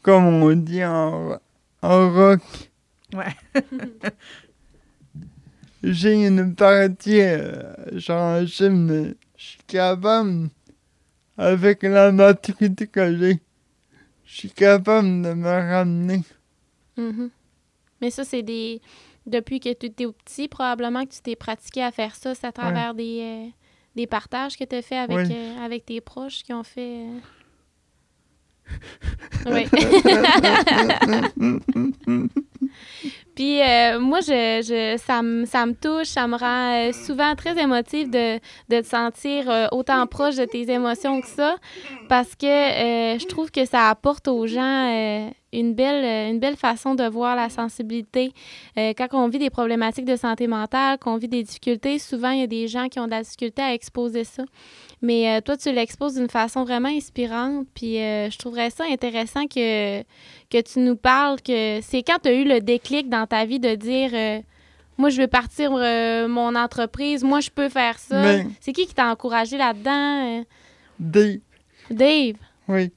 comme 0.02 0.42
on 0.42 0.54
dit 0.54 0.84
en, 0.84 1.38
en 1.82 2.12
rock. 2.12 2.40
Ouais. 3.14 3.34
J'ai 5.82 6.26
une 6.26 6.54
partie 6.54 7.20
euh, 7.20 7.98
sensible, 7.98 8.76
mais 8.76 9.14
je 9.36 9.44
suis 9.44 9.62
capable, 9.66 10.50
avec 11.38 11.82
la 11.82 12.12
maturité 12.12 12.86
que 12.86 13.16
j'ai, 13.16 13.40
je 14.26 14.36
suis 14.36 14.50
capable 14.50 15.22
de 15.22 15.32
me 15.32 15.48
ramener. 15.48 16.22
Mhm. 16.98 17.30
Mais 18.02 18.10
ça, 18.10 18.24
c'est 18.24 18.42
des. 18.42 18.82
Depuis 19.26 19.60
que 19.60 19.72
tu 19.72 19.86
étais 19.86 20.06
petit, 20.06 20.48
probablement 20.48 21.04
que 21.04 21.12
tu 21.12 21.20
t'es 21.20 21.36
pratiqué 21.36 21.82
à 21.82 21.90
faire 21.92 22.14
ça. 22.14 22.34
C'est 22.34 22.46
à 22.46 22.52
travers 22.52 22.94
des, 22.94 23.20
euh, 23.22 23.50
des 23.96 24.06
partages 24.06 24.56
que 24.56 24.64
tu 24.64 24.76
as 24.76 24.82
fait 24.82 24.96
avec, 24.98 25.30
euh, 25.30 25.64
avec 25.64 25.86
tes 25.86 26.00
proches 26.00 26.42
qui 26.42 26.52
ont 26.52 26.64
fait. 26.64 27.06
Euh, 29.46 29.66
Oui. 29.68 29.68
Puis 33.40 33.62
euh, 33.62 33.98
moi, 33.98 34.20
je, 34.20 34.60
je, 34.60 35.02
ça, 35.02 35.22
me, 35.22 35.46
ça 35.46 35.64
me 35.64 35.72
touche, 35.72 36.08
ça 36.08 36.26
me 36.26 36.36
rend 36.36 36.74
euh, 36.74 36.92
souvent 36.92 37.34
très 37.34 37.58
émotive 37.58 38.10
de, 38.10 38.34
de 38.68 38.82
te 38.82 38.86
sentir 38.86 39.48
euh, 39.48 39.66
autant 39.72 40.06
proche 40.06 40.36
de 40.36 40.44
tes 40.44 40.70
émotions 40.70 41.22
que 41.22 41.26
ça, 41.26 41.56
parce 42.10 42.36
que 42.36 42.46
je 42.46 43.26
trouve 43.28 43.50
que 43.50 43.64
ça 43.64 43.88
apporte 43.88 44.28
aux 44.28 44.46
gens 44.46 45.30
une, 45.54 45.72
belle, 45.72 46.30
une 46.30 46.38
belle 46.38 46.56
façon 46.58 46.94
de 46.94 47.04
voir 47.04 47.34
la 47.34 47.48
sensibilité. 47.48 48.34
Quand 48.76 49.08
on 49.12 49.28
vit 49.28 49.38
des 49.38 49.48
problématiques 49.48 50.04
de 50.04 50.16
santé 50.16 50.46
mentale, 50.46 50.98
qu'on 50.98 51.16
vit 51.16 51.28
des 51.28 51.42
difficultés, 51.42 51.98
souvent 51.98 52.30
il 52.30 52.40
y 52.40 52.42
a 52.42 52.46
des 52.46 52.68
gens 52.68 52.88
qui 52.88 53.00
ont 53.00 53.06
de 53.06 53.12
la 53.12 53.22
difficulté 53.22 53.62
à 53.62 53.72
exposer 53.72 54.24
ça. 54.24 54.42
Mais 55.02 55.40
toi, 55.42 55.56
tu 55.56 55.72
l'exposes 55.72 56.14
d'une 56.14 56.28
façon 56.28 56.64
vraiment 56.64 56.90
inspirante. 56.90 57.66
Puis 57.74 57.94
je 57.94 58.38
trouverais 58.38 58.70
ça 58.70 58.84
intéressant 58.90 59.46
que, 59.46 60.02
que 60.50 60.60
tu 60.60 60.80
nous 60.80 60.96
parles 60.96 61.40
que 61.40 61.80
c'est 61.82 62.02
quand 62.02 62.18
tu 62.22 62.28
as 62.28 62.32
eu 62.34 62.44
le 62.44 62.60
déclic 62.60 63.08
dans 63.08 63.26
ta 63.26 63.44
vie 63.46 63.60
de 63.60 63.74
dire 63.76 64.10
euh, 64.12 64.40
Moi, 64.98 65.08
je 65.10 65.20
veux 65.22 65.28
partir 65.28 65.70
euh, 65.74 66.28
mon 66.28 66.54
entreprise, 66.56 67.22
moi, 67.24 67.40
je 67.40 67.50
peux 67.50 67.68
faire 67.68 67.98
ça. 67.98 68.20
Mais- 68.20 68.46
C'est 68.60 68.72
qui 68.72 68.86
qui 68.86 68.94
t'a 68.94 69.06
encouragé 69.10 69.56
là-dedans? 69.56 70.40
euh? 70.40 70.44
Dave, 70.98 71.38
Dave? 71.90 72.36
oui. 72.68 72.92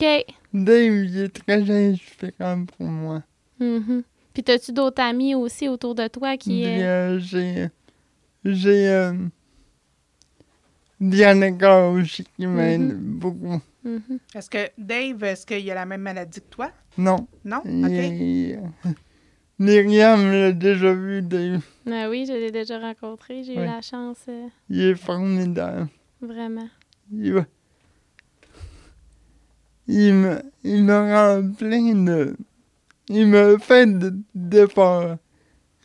OK. 0.00 0.24
Dave, 0.54 0.92
il 1.04 1.18
est 1.18 1.28
très 1.28 1.70
inspirant 1.70 2.64
pour 2.64 2.86
moi. 2.86 3.22
Mhm. 3.60 4.02
Puis, 4.32 4.42
as-tu 4.50 4.72
d'autres 4.72 5.02
amis 5.02 5.34
aussi 5.34 5.68
autour 5.68 5.94
de 5.94 6.08
toi 6.08 6.36
qui. 6.36 6.64
Euh, 6.66 7.18
j'ai. 7.18 7.68
J'ai. 8.44 9.10
Diana 11.00 11.88
aussi 11.90 12.24
qui 12.36 12.46
m'aide 12.46 12.80
Mhm. 12.80 13.18
beaucoup. 13.18 13.60
Mhm. 13.84 14.18
Est-ce 14.34 14.48
que 14.50 14.68
Dave, 14.78 15.22
est-ce 15.24 15.46
qu'il 15.46 15.70
a 15.70 15.74
la 15.74 15.86
même 15.86 16.02
maladie 16.02 16.40
que 16.40 16.48
toi? 16.50 16.70
Non. 16.98 17.26
Non? 17.44 17.58
OK. 17.58 18.58
Myriam 19.58 20.30
l'a 20.30 20.52
déjà 20.66 20.92
vu, 20.92 21.22
Dave. 21.22 21.62
Ah 21.90 22.08
oui, 22.10 22.24
je 22.26 22.32
l'ai 22.32 22.50
déjà 22.50 22.78
rencontré. 22.78 23.44
J'ai 23.44 23.54
eu 23.54 23.64
la 23.64 23.80
chance, 23.80 24.18
euh, 24.28 24.48
Il 24.68 24.80
est 24.82 24.94
formidable. 24.94 25.88
vraiment. 26.20 26.68
Il, 27.12 27.34
va- 27.34 27.46
il 29.86 30.14
me, 30.14 30.42
il 30.64 30.84
me 30.84 30.92
rend 30.94 31.52
plein 31.52 31.94
de. 31.94 32.36
Il 33.08 33.26
me 33.26 33.58
fait 33.58 33.86
de, 33.86 34.14
dépasser. 34.34 35.16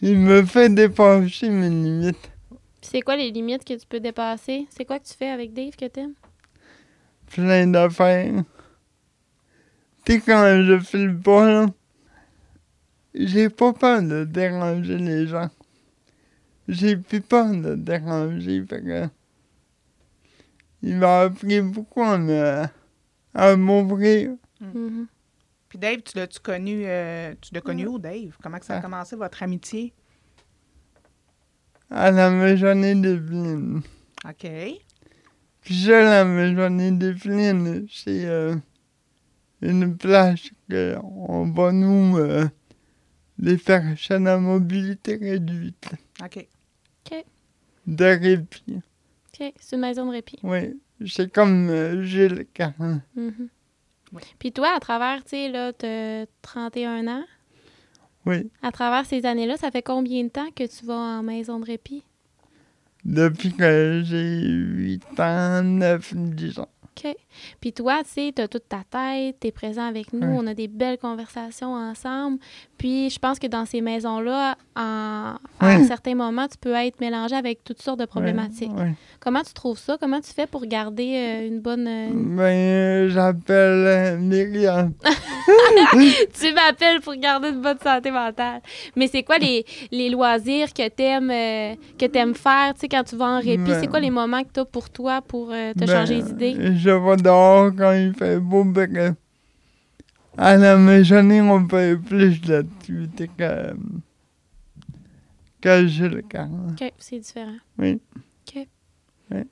Il 0.01 0.20
me 0.20 0.44
fait 0.46 0.70
dépasser 0.70 1.50
mes 1.50 1.70
limites. 1.70 2.30
Puis 2.50 2.89
c'est 2.92 3.01
quoi 3.01 3.16
les 3.18 3.32
limites 3.32 3.66
que 3.66 3.74
tu 3.74 3.86
peux 3.88 4.00
dépasser? 4.00 4.68
C'est 4.70 4.86
quoi 4.86 5.00
que 5.00 5.06
tu 5.08 5.13
fais 5.16 5.30
avec 5.30 5.54
Dave 5.54 5.75
que 5.75 5.86
t'aimes? 5.86 6.13
Plein 7.31 7.67
d'affaires. 7.67 8.43
Tu 10.05 10.13
sais, 10.13 10.22
quand 10.22 10.63
je 10.63 10.79
file 10.79 11.17
pas, 11.19 11.46
là, 11.46 11.65
j'ai 13.13 13.50
pas 13.50 13.74
peur 13.74 14.01
de 14.01 14.24
déranger 14.24 14.98
les 14.98 15.27
gens. 15.27 15.50
J'ai 16.67 16.96
plus 16.98 17.22
peur 17.22 17.51
de 17.51 17.75
déranger. 17.75 18.63
Fait 18.65 18.81
que, 18.81 19.07
il 20.81 20.96
m'a 20.98 21.22
appris 21.22 21.62
beaucoup 21.62 22.03
à 22.03 22.17
me- 22.17 22.65
à 23.34 23.55
m'ouvrir. 23.55 24.31
Mhm. 24.62 25.07
Puis 25.69 25.77
Dave, 25.77 26.01
tu 26.01 26.17
l'as-tu 26.17 26.39
connu, 26.39 26.84
euh, 26.86 27.34
tu 27.41 27.53
l'as 27.53 27.62
connu 27.62 27.86
où, 27.88 28.00
Dave? 28.00 28.38
Comment 28.41 28.57
que 28.60 28.65
ça 28.65 28.75
a 28.75 28.77
Ah. 28.77 28.81
commencé, 28.81 29.15
votre 29.15 29.43
amitié? 29.43 29.93
à 31.89 32.12
la 32.12 32.29
maisonnée 32.29 32.96
de 32.96 33.12
Vline. 33.12 33.81
OK. 34.27 34.46
Puis 35.67 35.75
je 35.75 35.91
la 35.91 36.24
maisonnée 36.24 36.91
de 36.91 37.09
Vline, 37.09 37.88
c'est 37.91 38.24
euh, 38.24 38.55
une 39.62 39.97
plage 39.97 40.53
que 40.69 40.95
on 41.03 41.51
va 41.51 41.74
nous 41.74 42.17
euh, 42.17 42.47
les 43.38 43.57
personnes 43.57 44.29
à 44.29 44.38
mobilité 44.38 45.17
réduite 45.17 45.89
OK. 46.24 46.47
de 47.86 48.05
répit. 48.05 48.75
OK, 48.77 49.53
c'est 49.59 49.75
une 49.75 49.81
maison 49.81 50.05
de 50.05 50.12
répit. 50.12 50.39
Oui, 50.41 50.79
c'est 51.05 51.29
comme 51.29 51.67
euh, 51.69 52.01
Gilles 52.01 52.45
Caron. 52.53 53.01
Mhm. 53.17 53.50
Oui. 54.13 54.21
Puis 54.39 54.53
toi, 54.53 54.74
à 54.74 54.79
travers, 54.79 55.21
tu 55.25 55.31
sais, 55.31 55.50
là, 55.50 55.74
t'as 55.74 56.27
31 56.43 57.09
ans, 57.09 57.25
Oui, 58.25 58.50
à 58.62 58.71
travers 58.71 59.05
ces 59.05 59.25
années-là, 59.25 59.57
ça 59.57 59.69
fait 59.69 59.83
combien 59.83 60.24
de 60.24 60.29
temps 60.29 60.50
que 60.55 60.63
tu 60.63 60.86
vas 60.86 60.95
en 60.95 61.24
maison 61.24 61.59
de 61.59 61.65
répit? 61.65 62.05
Depuis 63.07 63.51
que 63.53 64.01
j'ai 64.05 64.41
8 64.43 65.19
ans, 65.19 65.63
9, 65.63 66.13
10 66.15 66.59
ans. 66.59 66.69
OK. 67.03 67.15
Puis 67.61 67.73
toi, 67.73 67.99
tu 68.03 68.09
sais, 68.09 68.31
t'as 68.35 68.47
toute 68.47 68.67
ta 68.67 68.81
tête, 68.89 69.37
t'es 69.39 69.51
présent 69.51 69.83
avec 69.87 70.13
nous, 70.13 70.19
Ouais. 70.27 70.35
on 70.39 70.47
a 70.47 70.55
des 70.55 70.67
belles 70.67 70.97
conversations 70.97 71.73
ensemble. 71.75 72.39
Puis 72.79 73.11
je 73.11 73.19
pense 73.19 73.37
que 73.37 73.45
dans 73.45 73.65
ces 73.65 73.81
maisons-là, 73.81 74.55
en- 74.75 75.35
à 75.59 75.77
Ouais. 75.77 75.83
certains 75.83 76.15
moments, 76.15 76.47
tu 76.47 76.57
peux 76.59 76.73
être 76.73 76.99
mélangé 76.99 77.35
avec 77.35 77.63
toutes 77.63 77.83
sortes 77.83 77.99
de 77.99 78.05
problématiques. 78.05 78.75
Ouais. 78.75 78.95
Comment 79.19 79.43
tu 79.43 79.53
trouves 79.53 79.77
ça? 79.77 79.97
Comment 79.99 80.21
tu 80.21 80.31
fais 80.33 80.47
pour 80.47 80.65
garder 80.65 81.13
euh, 81.43 81.47
une 81.47 81.59
bonne... 81.59 81.87
euh, 81.87 82.09
Ben, 82.13 82.41
euh, 82.41 83.09
j'appelle 83.09 84.17
Myriam. 84.19 84.93
tu 86.39 86.53
m'appelles 86.53 87.01
pour 87.01 87.15
garder 87.15 87.50
une 87.50 87.62
bonne 87.62 87.79
santé 87.79 88.12
mentale. 88.12 88.62
Mais 88.96 89.07
c'est 89.07 89.24
quoi 89.24 89.38
les, 89.38 89.65
les 89.91 90.10
loisirs 90.10 90.74
que 90.74 90.88
t'aimes 90.89 91.29
euh, 91.31 91.75
que 91.98 92.05
t'aimes 92.05 92.36
faire, 92.36 92.74
tu 92.74 92.81
sais, 92.81 92.88
quand 92.88 93.03
tu 93.03 93.15
vas 93.15 93.25
en 93.25 93.38
répit? 93.39 93.57
Ben- 93.57 93.79
C'est 93.79 93.88
quoi 93.88 94.00
les 94.00 94.10
moments 94.12 94.43
que 94.43 94.50
t'as 94.53 94.65
pour 94.65 94.89
toi 94.89 95.22
pour 95.22 95.51
euh, 95.51 95.74
te 95.74 95.79
Ben, 95.79 95.88
changer 95.88 96.15
les 96.15 96.29
idées? 96.29 96.75
Je 96.77 96.89
vais 96.89 97.17
dehors 97.17 97.72
quand 97.77 97.91
il 97.93 98.13
fait 98.13 98.39
beau, 98.39 98.65
parce 98.74 98.88
que 98.88 99.13
à 100.38 100.55
la 100.55 100.77
maisonnée, 100.77 101.41
on 101.41 101.67
fait 101.67 101.98
plus 101.98 102.39
d'activités 102.41 103.29
que, 103.38 103.74
que 105.62 105.88
Gilles 105.88 106.22
Caron. 106.29 106.67
OK, 106.79 106.91
c'est 107.00 107.19
différent. 107.19 107.57
Oui. 107.79 108.00
OK. 108.48 108.67
Ouais. 109.31 109.46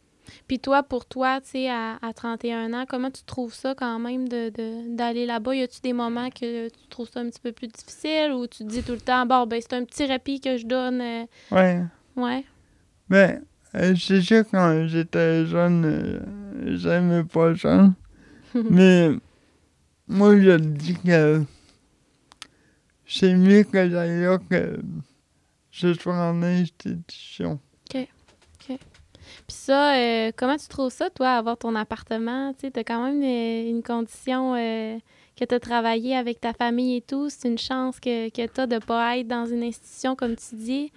Puis 0.47 0.59
toi, 0.59 0.83
pour 0.83 1.05
toi, 1.05 1.41
tu 1.41 1.49
sais, 1.49 1.69
à, 1.69 1.97
à 2.01 2.13
31 2.13 2.73
ans, 2.73 2.85
comment 2.87 3.11
tu 3.11 3.23
trouves 3.23 3.53
ça 3.53 3.75
quand 3.75 3.99
même 3.99 4.27
de, 4.27 4.49
de- 4.49 4.95
d'aller 4.95 5.25
là-bas? 5.25 5.55
Y 5.55 5.61
a-tu 5.63 5.81
des 5.81 5.93
moments 5.93 6.29
que 6.29 6.67
tu 6.69 6.87
trouves 6.89 7.09
ça 7.09 7.19
un 7.21 7.29
petit 7.29 7.39
peu 7.39 7.51
plus 7.51 7.67
difficile 7.67 8.31
ou 8.33 8.47
tu 8.47 8.59
te 8.59 8.69
dis 8.69 8.83
tout 8.83 8.93
le 8.93 8.99
temps, 9.01 9.25
bon, 9.25 9.45
ben, 9.47 9.59
c'est 9.61 9.73
un 9.75 9.83
petit 9.85 10.05
répit 10.05 10.39
que 10.39 10.57
je 10.57 10.65
donne? 10.65 11.01
euh, 11.01 11.25
Ouais. 11.51 11.81
ouais. 12.15 12.45
Ben, 13.09 13.43
euh, 13.75 13.95
c'est 13.95 14.21
sûr, 14.21 14.43
quand 14.49 14.87
j'étais 14.87 15.45
jeune, 15.45 15.85
euh, 15.85 16.75
j'aimais 16.77 17.23
pas 17.23 17.55
ça. 17.55 17.89
Mais 18.53 19.09
moi, 20.07 20.39
je 20.39 20.57
dis 20.57 20.95
que 20.95 21.43
c'est 23.05 23.35
mieux 23.35 23.63
que 23.63 23.89
j'aille 23.89 24.21
là 24.21 24.39
que 24.49 24.79
je 25.71 25.93
sois 25.93 26.15
en 26.15 26.41
institution. 26.41 27.59
Puis 29.47 29.57
ça, 29.57 29.95
euh, 29.95 30.31
comment 30.35 30.57
tu 30.57 30.67
trouves 30.67 30.91
ça, 30.91 31.09
toi, 31.09 31.33
avoir 31.33 31.57
ton 31.57 31.75
appartement? 31.75 32.53
Tu 32.59 32.71
t'as 32.71 32.83
quand 32.83 33.03
même 33.03 33.21
euh, 33.21 33.69
une 33.69 33.83
condition 33.83 34.55
euh, 34.55 34.97
que 35.39 35.45
t'as 35.45 35.59
travaillé 35.59 36.15
avec 36.15 36.41
ta 36.41 36.53
famille 36.53 36.97
et 36.97 37.01
tout. 37.01 37.29
C'est 37.29 37.47
une 37.47 37.57
chance 37.57 37.99
que, 37.99 38.29
que 38.29 38.47
t'as 38.47 38.65
de 38.65 38.79
pas 38.79 39.17
être 39.17 39.27
dans 39.27 39.45
une 39.45 39.63
institution, 39.63 40.15
comme 40.15 40.35
tu 40.35 40.55
dis. 40.55 40.91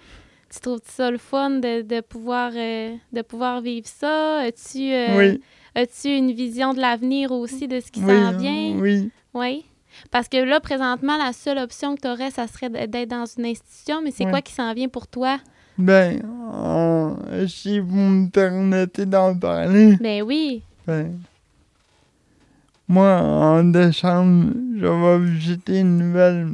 Tu 0.51 0.59
trouves 0.59 0.81
ça 0.83 1.11
le 1.11 1.19
fun 1.19 1.51
de, 1.51 1.83
de 1.83 2.01
pouvoir, 2.01 2.51
euh, 2.55 2.95
de 3.13 3.21
pouvoir 3.21 3.61
vivre 3.61 3.87
ça? 3.87 4.39
As-tu 4.39 4.91
oui, 5.15 5.41
as-tu 5.75 6.07
une 6.09 6.31
vision 6.31 6.73
de 6.73 6.79
l'avenir 6.79 7.31
aussi 7.31 7.67
de 7.67 7.79
ce 7.79 7.91
qui 7.91 7.99
oui, 7.99 8.07
s'en 8.07 8.37
vient? 8.37 8.79
oui. 8.79 9.11
Oui. 9.35 9.65
Parce 10.11 10.27
que 10.27 10.37
là, 10.37 10.59
présentement, 10.59 11.17
la 11.17 11.33
seule 11.33 11.57
option 11.57 11.95
que 11.95 12.01
tu 12.01 12.07
aurais, 12.07 12.31
ça 12.31 12.47
serait 12.47 12.69
d'être 12.69 13.09
dans 13.09 13.25
une 13.25 13.45
institution. 13.45 14.01
Mais 14.01 14.11
c'est 14.11 14.25
quoi 14.25 14.41
qui 14.41 14.53
s'en 14.53 14.73
vient 14.73 14.87
pour 14.87 15.07
toi? 15.07 15.39
Ben, 15.79 16.21
en- 16.51 17.15
si 17.47 17.79
vous 17.79 17.95
me 17.95 18.29
permettez 18.29 19.05
d'en 19.05 19.33
parler, 19.37 19.95
Ben 20.01 20.21
oui. 20.23 20.61
ben, 20.85 21.17
moi, 22.87 23.21
en 23.21 23.63
décembre, 23.63 24.53
je 24.75 24.85
vais 24.85 25.25
visiter 25.31 25.79
une 25.79 25.97
nouvelle 25.99 26.49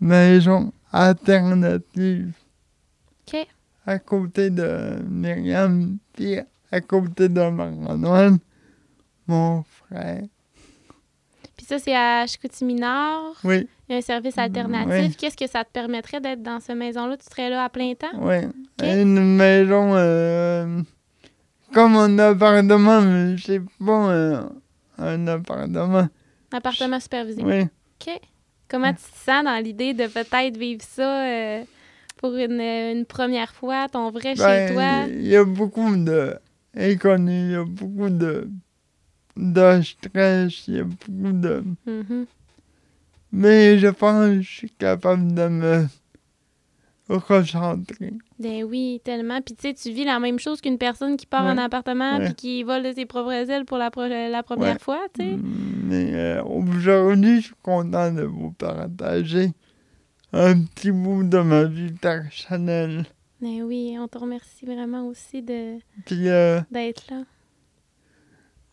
maison 0.00 0.72
alternative 0.92 2.32
OK. 3.28 3.46
à 3.86 3.98
côté 3.98 4.48
de 4.50 4.98
Myriam, 5.08 5.98
puis 6.14 6.38
à 6.70 6.80
côté 6.80 7.28
de 7.28 7.50
Marie-Antoine, 7.50 8.38
mon 9.26 9.62
frère. 9.64 10.22
Puis 11.56 11.66
ça, 11.66 11.78
c'est 11.78 11.94
à 11.94 12.26
Chicoutimi-Nord. 12.26 13.36
Oui, 13.44 13.68
un 13.92 14.00
service 14.00 14.36
alternatif. 14.38 15.08
Oui. 15.10 15.16
Qu'est-ce 15.16 15.36
que 15.36 15.46
ça 15.48 15.64
te 15.64 15.70
permettrait 15.70 16.20
d'être 16.20 16.42
dans 16.42 16.60
cette 16.60 16.76
maison-là? 16.76 17.16
Tu 17.16 17.24
serais 17.30 17.50
là 17.50 17.64
à 17.64 17.68
plein 17.68 17.94
temps? 17.94 18.12
oui. 18.20 18.36
Une 18.82 19.36
maison 19.36 19.92
euh, 19.94 20.80
comme 21.72 21.96
un 21.96 22.18
appartement, 22.18 23.00
mais 23.00 23.36
c'est 23.38 23.60
pas 23.84 23.92
un, 23.92 24.50
un 24.98 25.26
appartement. 25.28 26.08
Appartement 26.52 27.00
supervisé. 27.00 27.42
Oui. 27.44 27.62
OK. 27.62 28.20
Comment 28.68 28.90
tu 28.92 29.02
te 29.02 29.18
sens 29.30 29.44
dans 29.44 29.62
l'idée 29.62 29.92
de 29.94 30.06
peut-être 30.06 30.56
vivre 30.56 30.82
ça 30.82 31.26
euh, 31.26 31.62
pour 32.16 32.34
une, 32.34 32.60
une 32.60 33.04
première 33.04 33.52
fois, 33.54 33.86
ton 33.88 34.10
vrai 34.10 34.34
chez 34.34 34.42
Ben, 34.42 34.72
toi? 34.72 35.06
Il 35.08 35.26
y 35.26 35.36
a 35.36 35.44
beaucoup 35.44 35.94
de 35.94 36.36
inconnus, 36.76 37.50
il 37.50 37.52
y 37.52 37.56
a 37.56 37.64
beaucoup 37.64 38.08
de, 38.08 38.48
de 39.36 39.82
stress, 39.82 40.66
il 40.68 40.74
y 40.76 40.80
a 40.80 40.84
beaucoup 40.84 41.32
de... 41.32 41.62
Mhm. 41.86 42.26
Mais 43.32 43.78
je 43.78 43.88
pense 43.88 44.26
que 44.28 44.40
je 44.42 44.50
suis 44.50 44.70
capable 44.70 45.32
de 45.34 45.48
me 45.48 45.86
recentré. 47.08 48.12
Ben 48.38 48.64
oui, 48.64 49.00
tellement. 49.04 49.40
Puis 49.40 49.54
tu 49.54 49.68
sais, 49.68 49.74
tu 49.74 49.90
vis 49.92 50.04
la 50.04 50.18
même 50.18 50.38
chose 50.38 50.60
qu'une 50.60 50.78
personne 50.78 51.16
qui 51.16 51.26
part 51.26 51.44
Ouais. 51.44 51.50
en 51.52 51.58
appartement 51.58 52.18
puis 52.20 52.34
qui 52.34 52.62
vole 52.62 52.82
de 52.84 52.92
ses 52.92 53.06
propres 53.06 53.32
ailes 53.32 53.64
pour 53.64 53.78
la, 53.78 53.90
pro- 53.90 54.06
la 54.06 54.42
première 54.42 54.74
Ouais. 54.74 54.78
fois, 54.78 55.00
tu 55.14 55.22
sais. 55.22 55.36
Mais 55.84 56.14
euh, 56.14 56.42
aujourd'hui, 56.44 57.40
je 57.40 57.46
suis 57.46 57.54
content 57.62 58.12
de 58.12 58.22
vous 58.22 58.52
partager 58.52 59.52
un 60.32 60.62
petit 60.62 60.90
bout 60.90 61.24
de 61.24 61.38
ma 61.38 61.64
vie 61.64 61.92
personnelle. 61.92 63.04
Ben 63.40 63.62
oui, 63.62 63.96
on 63.98 64.08
te 64.08 64.18
remercie 64.18 64.64
vraiment 64.64 65.06
aussi 65.08 65.42
de 65.42 65.78
euh, 66.12 66.60
d'être 66.70 67.10
là. 67.10 67.22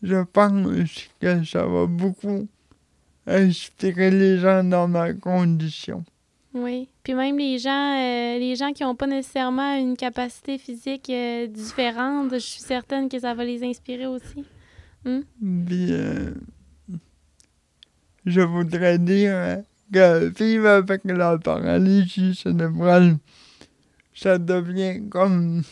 je 0.02 0.22
pense 0.22 1.08
que 1.20 1.44
ça 1.44 1.66
va 1.66 1.86
beaucoup 1.86 2.48
inspirer 3.26 4.10
les 4.10 4.38
gens 4.38 4.64
dans 4.64 4.88
ma 4.88 5.12
condition. 5.12 6.04
Oui. 6.52 6.88
Puis 7.02 7.14
même 7.14 7.38
les 7.38 7.58
gens, 7.58 7.94
euh, 7.96 8.38
les 8.38 8.56
gens 8.56 8.72
qui 8.72 8.82
n'ont 8.82 8.96
pas 8.96 9.06
nécessairement 9.06 9.74
une 9.76 9.96
capacité 9.96 10.58
physique 10.58 11.08
euh, 11.10 11.46
différente, 11.46 12.32
je 12.32 12.38
suis 12.38 12.60
certaine 12.60 13.08
que 13.08 13.18
ça 13.18 13.34
va 13.34 13.44
les 13.44 13.62
inspirer 13.62 14.06
aussi. 14.06 14.44
Puis 15.02 15.92
euh, 15.92 16.34
je 18.26 18.40
voudrais 18.40 18.98
dire 18.98 19.32
euh, 19.32 19.56
que 19.92 20.28
vivre 20.38 20.68
avec 20.68 21.02
la 21.04 21.38
paralysie 21.38 22.34
cérébrale, 22.34 23.16
ça 24.12 24.36
devient 24.38 25.08
comme 25.08 25.62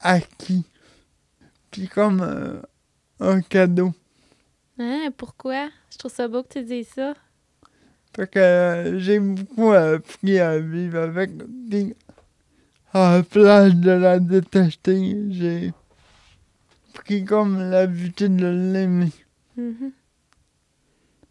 acquis. 0.00 0.64
Puis 1.70 1.88
comme 1.88 2.62
un 3.18 3.40
cadeau. 3.40 3.92
Hein? 4.78 5.10
Pourquoi? 5.16 5.70
Je 5.90 5.98
trouve 5.98 6.12
ça 6.12 6.28
beau 6.28 6.42
que 6.42 6.58
tu 6.58 6.64
dises 6.64 6.88
ça. 6.88 7.14
Fait 8.14 8.30
que 8.30 8.38
euh, 8.38 8.98
j'ai 8.98 9.18
beaucoup 9.20 9.72
appris 9.72 10.38
à 10.38 10.58
vivre 10.58 10.98
avec. 10.98 11.30
Puis 11.68 11.94
à 12.92 13.18
la 13.18 13.22
place 13.22 13.74
de 13.74 13.90
la 13.90 14.18
détester, 14.18 15.16
j'ai 15.30 15.72
pris 16.94 17.24
comme 17.24 17.70
l'habitude 17.70 18.36
de 18.36 18.46
l'aimer. 18.46 19.12
Mhm. 19.56 19.92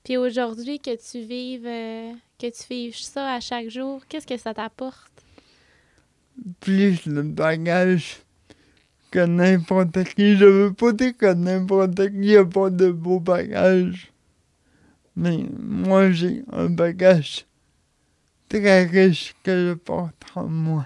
Puis 0.03 0.17
aujourd'hui, 0.17 0.79
que 0.79 0.95
tu 0.95 1.25
vives 1.25 1.67
euh, 1.67 2.13
que 2.39 2.47
tu 2.47 2.63
vives 2.69 2.95
ça 2.95 3.33
à 3.33 3.39
chaque 3.39 3.69
jour, 3.69 4.05
qu'est-ce 4.07 4.27
que 4.27 4.37
ça 4.37 4.53
t'apporte? 4.53 5.11
plus 6.59 7.07
de 7.07 7.21
bagages 7.21 8.17
que 9.17 9.25
n'importe 9.25 10.03
qui. 10.13 10.37
Je 10.37 10.45
veux 10.45 10.73
pas 10.73 10.91
dire 10.91 11.17
que 11.17 11.33
n'importe 11.33 12.11
qui 12.11 12.35
n'a 12.35 12.45
pas 12.45 12.69
de 12.69 12.91
beaux 12.91 13.19
bagages. 13.19 14.11
Mais 15.15 15.43
moi, 15.59 16.11
j'ai 16.11 16.43
un 16.51 16.69
bagage 16.69 17.47
très 18.47 18.83
riche 18.83 19.33
que 19.41 19.69
je 19.69 19.73
porte 19.73 20.23
en 20.35 20.47
moi. 20.47 20.85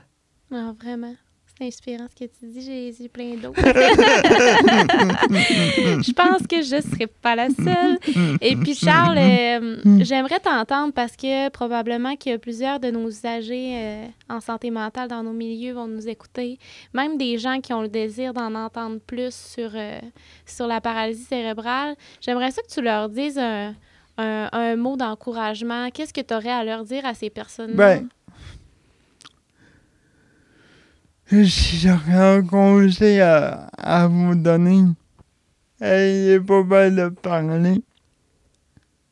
Ah, 0.50 0.74
vraiment? 0.80 1.16
C'est 1.62 1.68
inspirant 1.68 2.08
ce 2.10 2.16
que 2.26 2.30
tu 2.32 2.46
dis. 2.48 2.94
J'ai 2.98 3.08
plein 3.08 3.36
d'autres. 3.36 3.62
je 6.02 6.12
pense 6.14 6.48
que 6.48 6.62
je 6.64 6.78
ne 6.78 6.82
serai 6.82 7.06
pas 7.08 7.36
la 7.36 7.50
seule. 7.50 8.00
Et 8.42 8.56
puis, 8.56 8.74
Charles, 8.74 9.18
euh, 9.20 9.78
j'aimerais 10.00 10.40
t'entendre 10.40 10.92
parce 10.94 11.16
que 11.16 11.50
probablement 11.50 12.16
que 12.16 12.38
plusieurs 12.38 12.80
de 12.80 12.90
nos 12.90 13.08
usagers 13.10 13.74
euh, 13.76 14.06
en 14.30 14.40
santé 14.40 14.72
mentale 14.72 15.08
dans 15.08 15.22
nos 15.22 15.34
milieux 15.34 15.74
vont 15.74 15.88
nous 15.88 16.08
écouter. 16.08 16.58
Même 16.96 17.18
des 17.18 17.38
gens 17.38 17.60
qui 17.62 17.74
ont 17.74 17.82
le 17.84 17.90
désir 17.90 18.34
d'en 18.34 18.56
entendre 18.56 18.98
plus 19.00 19.32
sur, 19.34 19.70
euh, 19.76 20.00
sur 20.48 20.66
la 20.66 20.82
paralysie 20.82 21.24
cérébrale. 21.26 21.96
J'aimerais 22.22 22.50
ça 22.52 22.62
que 22.64 22.74
tu 22.74 22.82
leur 22.82 23.08
dises 23.10 23.38
un, 23.38 23.76
un- 24.18 24.50
un 24.52 24.76
mot 24.78 24.98
d'encouragement. 24.98 25.90
Qu'est-ce 25.94 26.14
que 26.14 26.22
tu 26.22 26.34
aurais 26.34 26.50
à 26.52 26.64
leur 26.64 26.84
dire 26.84 27.06
à 27.06 27.14
ces 27.14 27.30
personnes-là? 27.30 27.76
Ben, 27.76 28.08
si 31.32 31.78
j'aurais 31.80 32.38
un 32.38 32.44
conseil 32.46 33.20
à, 33.22 33.68
à 33.78 34.08
vous 34.08 34.36
donner, 34.36 34.84
ayez 35.82 36.40
pas 36.40 36.64
peur 36.64 36.92
de 36.92 37.10
parler. 37.10 37.82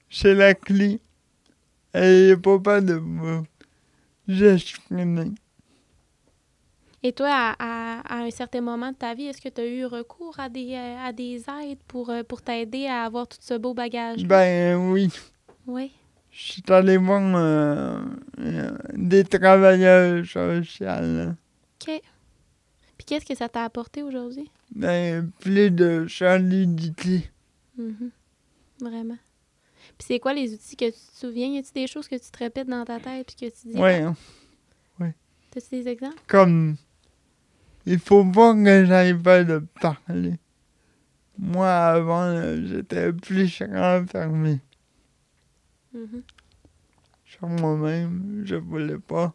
C'est 0.09 0.33
la 0.33 0.53
clé. 0.53 0.99
Ayez 1.93 2.37
pas 2.37 2.59
peur 2.59 2.81
de 2.81 2.93
vous 2.95 3.45
exprimer. 4.43 5.31
Et 7.01 7.13
toi, 7.13 7.29
à, 7.31 7.55
à- 7.59 8.01
à 8.01 8.17
un 8.25 8.31
certain 8.31 8.59
moment 8.61 8.91
de 8.91 8.97
ta 8.97 9.13
vie, 9.13 9.27
est-ce 9.27 9.41
que 9.41 9.47
tu 9.49 9.61
as 9.61 9.65
eu 9.65 9.85
recours 9.85 10.37
à 10.39 10.49
des, 10.49 10.73
euh, 10.73 10.97
à 11.07 11.13
des 11.13 11.37
aides 11.63 11.79
pour, 11.87 12.09
euh, 12.09 12.23
pour 12.23 12.41
t'aider 12.41 12.87
à 12.87 13.05
avoir 13.05 13.27
tout 13.27 13.37
ce 13.39 13.53
beau 13.57 13.73
bagage? 13.73 14.25
Ben 14.25 14.75
oui. 14.91 15.09
Oui. 15.65 15.91
Je 16.31 16.51
suis 16.53 16.63
allé 16.69 16.97
voir 16.97 17.21
euh, 17.35 18.01
des 18.93 19.23
travailleurs 19.23 20.25
sociaux. 20.25 21.33
OK. 21.81 22.01
Puis 22.97 23.05
qu'est-ce 23.05 23.25
que 23.25 23.35
ça 23.35 23.47
t'a 23.49 23.63
apporté 23.63 24.03
aujourd'hui? 24.03 24.51
Ben, 24.75 25.31
plus 25.39 25.71
de 25.71 26.05
solidité. 26.09 27.29
Mhm. 27.77 28.11
Vraiment. 28.81 29.17
Puis 29.97 30.05
c'est 30.07 30.19
quoi 30.19 30.33
les 30.33 30.53
outils 30.53 30.75
que 30.75 30.85
tu 30.85 30.91
te 30.91 31.17
souviens? 31.17 31.47
Y 31.47 31.57
a-tu 31.59 31.71
des 31.73 31.87
choses 31.87 32.07
que 32.07 32.15
tu 32.15 32.29
te 32.31 32.37
répètes 32.37 32.67
dans 32.67 32.83
ta 32.85 32.99
tête 32.99 33.27
puis 33.27 33.49
que 33.49 33.55
tu 33.55 33.69
dis? 33.69 33.77
Ouais, 33.77 34.01
hein. 34.01 34.15
T'as-tu 35.51 35.69
des 35.71 35.87
exemples? 35.87 36.19
comme. 36.27 36.75
Il 37.87 37.97
faut 37.97 38.23
pas 38.23 38.53
que 38.53 38.85
j'aille 38.85 39.17
pas 39.17 39.43
de 39.43 39.63
parler. 39.81 40.35
Moi, 41.39 41.67
avant, 41.73 42.55
j'étais 42.67 43.11
plus 43.13 43.63
renfermé 43.63 44.59
Mhm. 45.93 46.21
sur 47.25 47.47
moi-même. 47.47 48.43
Je 48.45 48.55
voulais 48.57 48.99
pas 48.99 49.33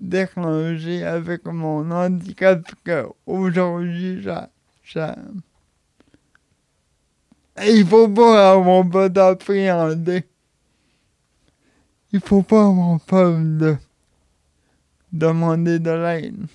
déranger 0.00 1.04
avec 1.04 1.44
mon 1.46 1.90
handicap 1.90 2.62
que 2.84 3.06
aujourd'hui, 3.26 4.22
ça, 4.24 4.50
ça... 4.84 5.16
Il 7.66 7.84
faut 7.84 8.08
pas 8.08 8.52
avoir 8.52 8.88
peur 8.88 9.10
d'appréhender. 9.10 10.24
Il 12.12 12.20
faut 12.20 12.42
pas 12.42 12.66
avoir 12.66 13.00
peur 13.00 13.38
de 13.38 13.76
demander 15.12 15.78
de 15.80 15.90
l'aide. 15.90 16.46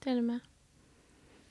Tellement. 0.00 0.38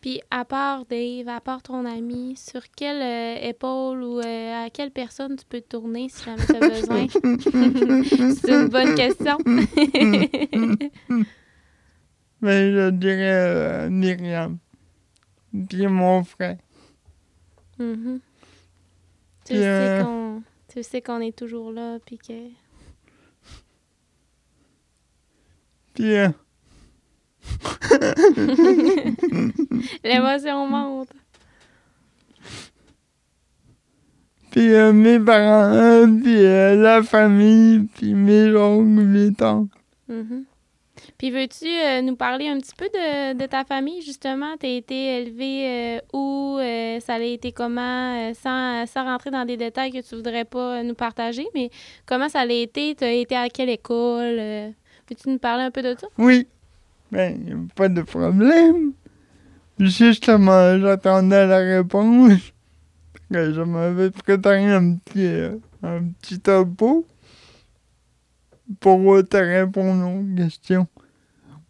Puis 0.01 0.21
à 0.31 0.45
part 0.45 0.85
Dave, 0.85 1.27
à 1.27 1.41
part 1.41 1.61
ton 1.61 1.85
ami, 1.85 2.35
sur 2.37 2.61
quelle 2.75 3.01
euh, 3.01 3.49
épaule 3.49 4.01
ou 4.01 4.19
euh, 4.19 4.65
à 4.65 4.69
quelle 4.69 4.91
personne 4.91 5.35
tu 5.35 5.45
peux 5.45 5.59
te 5.59 5.75
tourner 5.77 6.07
si 6.07 6.23
jamais 6.23 6.45
tu 6.45 6.55
as 6.55 6.59
besoin? 6.59 7.07
C'est 8.35 8.51
une 8.51 8.69
bonne 8.69 8.95
question. 8.95 9.37
Mais 12.41 12.71
je 12.71 12.89
dirais 12.91 13.33
euh, 13.33 13.89
Myriam. 13.89 14.57
Puis 15.67 15.87
mon 15.87 16.23
frère. 16.23 16.57
Mhm. 17.77 18.19
Tu 19.45 19.53
Puis, 19.53 19.57
sais 19.57 19.67
euh, 19.67 20.03
qu'on 20.03 20.43
tu 20.67 20.83
sais 20.83 21.01
qu'on 21.01 21.19
est 21.19 21.35
toujours 21.35 21.71
là 21.71 21.97
puis 22.05 22.17
que 22.17 22.33
Puis 25.93 26.15
euh, 26.15 26.29
l'émotion 30.03 30.67
monte. 30.67 31.09
Puis 34.51 34.73
euh, 34.73 34.91
mes 34.93 35.19
parents, 35.19 35.71
euh, 35.73 36.07
puis 36.07 36.43
euh, 36.43 36.75
la 36.75 37.03
famille, 37.03 37.87
puis 37.95 38.13
mes 38.15 38.55
oncles, 38.55 38.85
mes 38.85 39.31
tantes. 39.33 39.69
Puis 41.17 41.31
veux-tu 41.31 41.67
euh, 41.67 42.01
nous 42.01 42.15
parler 42.15 42.47
un 42.47 42.57
petit 42.57 42.73
peu 42.75 42.85
de, 42.85 43.33
de 43.37 43.45
ta 43.45 43.63
famille, 43.63 44.01
justement? 44.01 44.55
Tu 44.57 44.65
as 44.65 44.69
été 44.69 45.21
élevé 45.21 45.67
euh, 45.67 45.99
où? 46.13 46.57
euh, 46.59 46.99
ça 46.99 47.15
a 47.15 47.19
été 47.19 47.51
comment? 47.51 48.33
sans, 48.33 48.85
sans 48.87 49.03
rentrer 49.03 49.29
dans 49.29 49.45
des 49.45 49.57
détails 49.57 49.91
que 49.91 50.01
tu 50.01 50.15
voudrais 50.15 50.45
pas 50.45 50.81
nous 50.81 50.95
partager, 50.95 51.45
mais 51.53 51.69
comment 52.05 52.29
ça 52.29 52.39
a 52.39 52.45
été? 52.45 52.95
Tu 52.95 53.03
as 53.03 53.11
été 53.11 53.35
à 53.35 53.49
quelle 53.49 53.69
école? 53.69 54.73
Peux-tu 55.05 55.29
nous 55.29 55.39
parler 55.39 55.63
un 55.63 55.71
peu 55.71 55.81
de 55.81 55.95
ça? 55.99 56.07
Oui. 56.17 56.47
Ben, 57.11 57.67
pas 57.75 57.89
de 57.89 58.01
problème. 58.01 58.93
Justement, 59.79 60.79
j'attendais 60.79 61.47
la 61.47 61.57
réponse. 61.57 62.53
Que 63.31 63.53
je 63.53 63.61
m'avais 63.61 64.09
préparé 64.09 64.65
un 64.65 64.95
petit, 64.95 65.27
euh, 65.27 65.57
un 65.83 66.01
petit 66.19 66.39
topo 66.39 67.05
pour 68.79 69.23
te 69.27 69.37
répondre 69.37 70.07
aux 70.07 70.35
questions. 70.35 70.87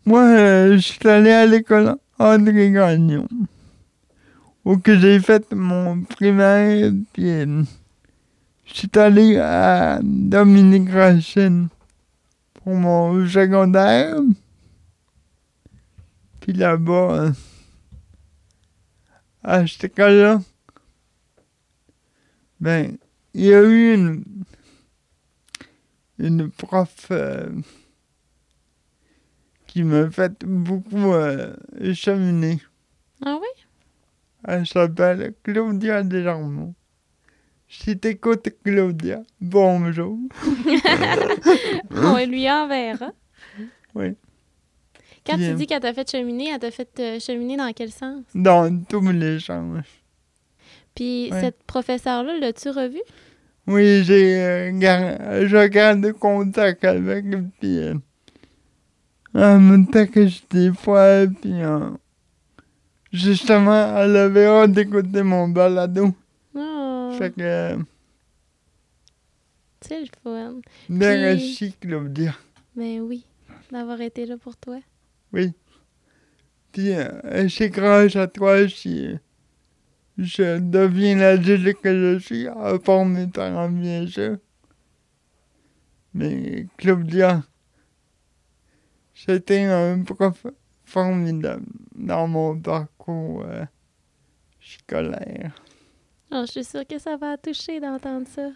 Moi, 0.06 0.22
euh, 0.22 0.74
je 0.76 0.78
suis 0.78 1.08
allé 1.08 1.32
à 1.32 1.46
l'école 1.46 1.98
André 2.18 2.72
Gagnon, 2.72 3.28
où 4.66 4.78
que 4.78 4.98
j'ai 4.98 5.20
fait 5.20 5.54
mon 5.54 6.02
primaire, 6.04 6.92
puis 7.12 7.44
je 8.66 8.74
suis 8.74 8.90
allé 8.96 9.38
à 9.38 10.00
Dominique 10.02 10.90
Racine 10.90 11.68
pour 12.54 12.74
mon 12.74 13.28
secondaire. 13.28 14.16
Là-bas, 16.54 17.32
à 19.44 19.68
cette 19.68 19.84
école-là, 19.86 20.42
ben, 22.60 22.98
il 23.34 23.46
y 23.46 23.54
a 23.54 23.62
eu 23.62 23.94
une. 23.94 24.24
une 26.18 26.50
prof 26.50 27.08
euh, 27.12 27.50
qui 29.68 29.84
me 29.84 30.10
fait 30.10 30.44
beaucoup 30.44 31.14
euh, 31.14 31.56
cheminer. 31.94 32.60
Ah 33.24 33.38
oui? 33.40 33.66
Elle 34.46 34.66
s'appelle 34.66 35.36
Claudia 35.44 36.04
Delarmont. 36.04 36.74
Si 37.68 37.98
t'écoutes 38.00 38.50
Claudia, 38.64 39.22
bonjour. 39.40 40.18
On 41.92 42.26
lui 42.26 42.50
enverra. 42.50 43.12
Oui. 43.94 44.16
Quand 45.30 45.38
tu 45.38 45.54
dis 45.56 45.68
qu'elle 45.68 45.80
t'a 45.82 45.94
fait 45.94 46.10
cheminer, 46.10 46.50
elle 46.50 46.60
t'a 46.60 46.72
fait 46.72 46.90
euh, 47.00 47.20
cheminer 47.20 47.56
dans 47.58 47.72
quel 47.74 47.92
sens? 47.92 48.24
Dans 48.34 48.84
tous 48.86 49.12
les 49.12 49.40
sens. 49.40 49.86
Puis 50.96 51.30
Ouais. 51.32 51.40
cette 51.42 51.64
professeure-là, 51.64 52.38
l'as-tu 52.40 52.70
revue? 52.70 53.02
Oui, 53.68 54.04
j'ai 54.04 54.42
euh, 54.42 54.72
gar- 54.80 55.46
je 55.48 55.68
garde 55.68 56.12
contact 56.14 56.84
avec, 56.84 57.26
puis 57.60 57.78
euh, 57.78 57.94
elle 59.36 59.60
me 59.60 59.86
texte 59.92 60.52
des 60.52 60.72
fois, 60.74 61.26
puis 61.42 61.62
euh, 61.62 61.92
justement, 63.14 63.98
elle 63.98 64.16
avait 64.18 64.46
hâte 64.48 64.72
d'écouter 64.72 65.22
mon 65.24 65.48
balado. 65.50 66.14
Oh, 66.56 67.12
Fait 67.18 67.30
que, 67.32 67.42
euh, 67.42 67.78
c'est 69.82 70.02
le 70.02 70.08
fun. 70.24 70.62
merci 70.90 71.74
Claudia. 71.80 72.34
Ben 72.76 73.00
oui, 73.02 73.24
d'avoir 73.72 74.02
été 74.02 74.26
là 74.26 74.38
pour 74.38 74.58
toi. 74.58 74.80
Oui. 75.34 75.54
Puis 76.72 76.94
euh, 76.94 77.48
c'est 77.50 77.70
grâce 77.70 78.16
à 78.16 78.28
toi 78.28 78.68
si 78.68 79.16
je 80.18 80.60
deviens 80.60 81.16
l'adulte 81.18 81.80
que 81.82 82.14
je 82.16 82.20
suis, 82.20 82.48
à 82.48 82.78
part 82.80 83.06
mes 83.06 83.28
parents, 83.28 83.70
bien 83.70 84.06
sûr. 84.08 84.38
Mais 86.14 86.66
Claudia, 86.78 87.44
c'était 89.14 89.64
un 89.64 90.02
prof 90.04 90.46
formidable 90.84 91.66
dans 91.96 92.28
mon 92.28 92.60
parcours 92.60 93.44
euh, 93.46 93.66
scolaire. 94.60 95.52
Oh, 96.32 96.44
je 96.46 96.52
suis 96.52 96.64
sûre 96.64 96.86
que 96.88 97.00
ça 97.00 97.18
va 97.18 97.38
toucher 97.38 97.80
d'entendre 97.80 98.28
ça. 98.28 98.50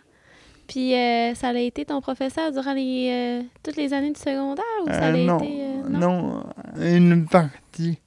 Puis 0.67 0.95
euh, 0.95 1.33
ça 1.35 1.49
a 1.49 1.53
été 1.57 1.85
ton 1.85 2.01
professeur 2.01 2.51
durant 2.51 2.73
les, 2.73 3.41
euh, 3.43 3.47
toutes 3.63 3.75
les 3.75 3.93
années 3.93 4.11
du 4.13 4.19
secondaire 4.19 4.63
ou 4.83 4.87
ça 4.87 5.07
a 5.07 5.11
Euh, 5.11 5.25
non, 5.25 5.39
été... 5.39 5.61
non, 5.89 6.43
une 6.77 7.25
partie. 7.25 7.99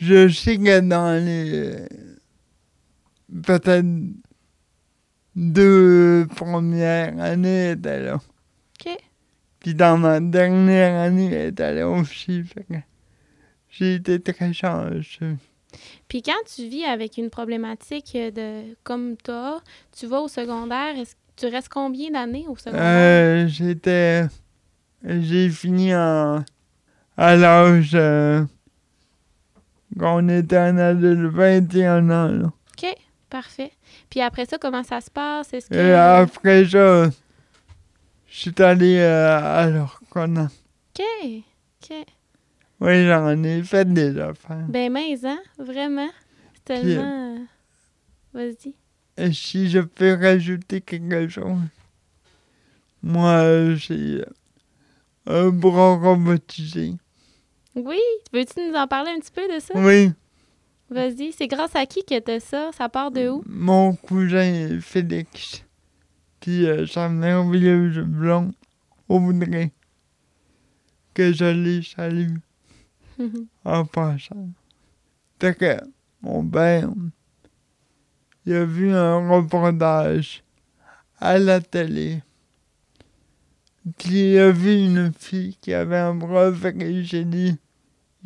Je 0.00 0.28
sais 0.28 0.56
que 0.58 0.80
dans 0.80 1.24
les 1.24 1.86
peut-être 3.44 3.86
deux 5.36 6.26
premières 6.34 7.18
années, 7.20 7.48
elle 7.48 7.78
était 7.78 8.00
là. 8.00 8.14
OK. 8.14 8.96
Puis 9.60 9.74
dans 9.74 9.98
ma 9.98 10.20
dernière 10.20 11.00
année, 11.00 11.32
elle 11.32 11.48
était 11.48 11.74
là 11.74 11.88
aussi. 11.88 12.42
J'ai 13.70 13.94
été 13.94 14.20
très 14.20 14.52
chanceux. 14.52 15.36
Puis 16.08 16.22
quand 16.22 16.32
tu 16.54 16.68
vis 16.68 16.84
avec 16.84 17.18
une 17.18 17.30
problématique 17.30 18.16
de 18.16 18.74
comme 18.82 19.16
toi, 19.16 19.60
tu 19.96 20.06
vas 20.06 20.20
au 20.20 20.28
secondaire, 20.28 20.98
est-ce 20.98 21.14
tu 21.36 21.46
restes 21.46 21.68
combien 21.68 22.10
d'années 22.10 22.46
au 22.48 22.56
secondaire? 22.56 22.82
Euh, 22.82 23.46
j'étais. 23.46 24.26
J'ai 25.04 25.50
fini 25.50 25.94
en, 25.94 26.42
à 27.16 27.36
l'âge. 27.36 27.92
euh, 27.94 28.44
quand 29.98 30.16
on 30.22 30.28
était 30.28 30.58
en 30.58 30.76
adulte, 30.78 31.32
21 31.32 32.10
ans. 32.10 32.28
Là. 32.28 32.46
OK, 32.46 32.94
parfait. 33.30 33.72
Puis 34.10 34.20
après 34.20 34.44
ça, 34.46 34.58
comment 34.58 34.82
ça 34.82 35.00
se 35.00 35.10
passe? 35.10 35.52
Est-ce 35.54 35.68
que... 35.70 35.74
Et 35.74 35.92
après 35.94 36.64
ça, 36.66 37.08
je 38.28 38.36
suis 38.38 38.62
allé 38.62 38.98
euh, 38.98 39.38
à 39.40 39.66
l'Orconan. 39.68 40.48
OK, 40.98 41.04
OK. 41.82 41.96
Oui, 42.80 43.06
j'en 43.06 43.42
ai 43.42 43.62
fait 43.62 43.90
des 43.90 44.18
affaires. 44.18 44.66
Ben 44.68 44.92
mince, 44.92 45.24
hein? 45.24 45.38
Vraiment? 45.58 46.10
C'est 46.54 46.64
tellement... 46.82 47.36
euh, 47.36 47.44
Vas-y. 48.34 48.74
Et 49.16 49.32
si 49.32 49.70
je 49.70 49.78
peux 49.80 50.12
rajouter 50.20 50.82
quelque 50.82 51.26
chose, 51.28 51.56
moi, 53.02 53.74
j'ai 53.76 54.22
un 55.26 55.48
bras 55.48 55.94
robotisé. 55.96 56.92
Oui, 57.76 58.00
veux-tu 58.32 58.70
nous 58.70 58.74
en 58.74 58.86
parler 58.86 59.10
un 59.10 59.18
petit 59.20 59.30
peu 59.30 59.46
de 59.54 59.60
ça? 59.60 59.74
Oui, 59.76 60.12
Vas-y. 60.88 61.32
C'est 61.32 61.48
grâce 61.48 61.74
à 61.74 61.84
qui 61.84 62.04
que 62.04 62.18
t'as 62.18 62.38
ça? 62.40 62.70
Ça 62.72 62.88
part 62.88 63.10
de 63.10 63.28
où? 63.28 63.42
mon 63.46 63.94
cousin 63.94 64.78
Félix, 64.80 65.64
puis 66.40 66.66
euh, 66.66 66.86
sa 66.86 67.08
merveilleuse 67.08 67.98
blonde, 67.98 68.52
Audrey, 69.08 69.72
que 71.12 71.32
je 71.32 71.44
les 71.44 71.82
salue 71.82 72.36
en 73.64 73.84
passant. 73.84 74.48
Fait 75.40 75.54
que 75.54 75.76
mon 76.22 76.46
père, 76.46 76.88
il 78.46 78.54
a 78.54 78.64
vu 78.64 78.92
un 78.94 79.28
reportage 79.28 80.44
à 81.18 81.38
la 81.38 81.60
télé. 81.60 82.22
Puis 83.98 84.32
il 84.32 84.38
a 84.38 84.50
vu 84.50 84.84
une 84.84 85.12
fille 85.12 85.56
qui 85.60 85.72
avait 85.72 85.98
un 85.98 86.18
il 86.80 87.08
s'est 87.08 87.24
dit, 87.24 87.56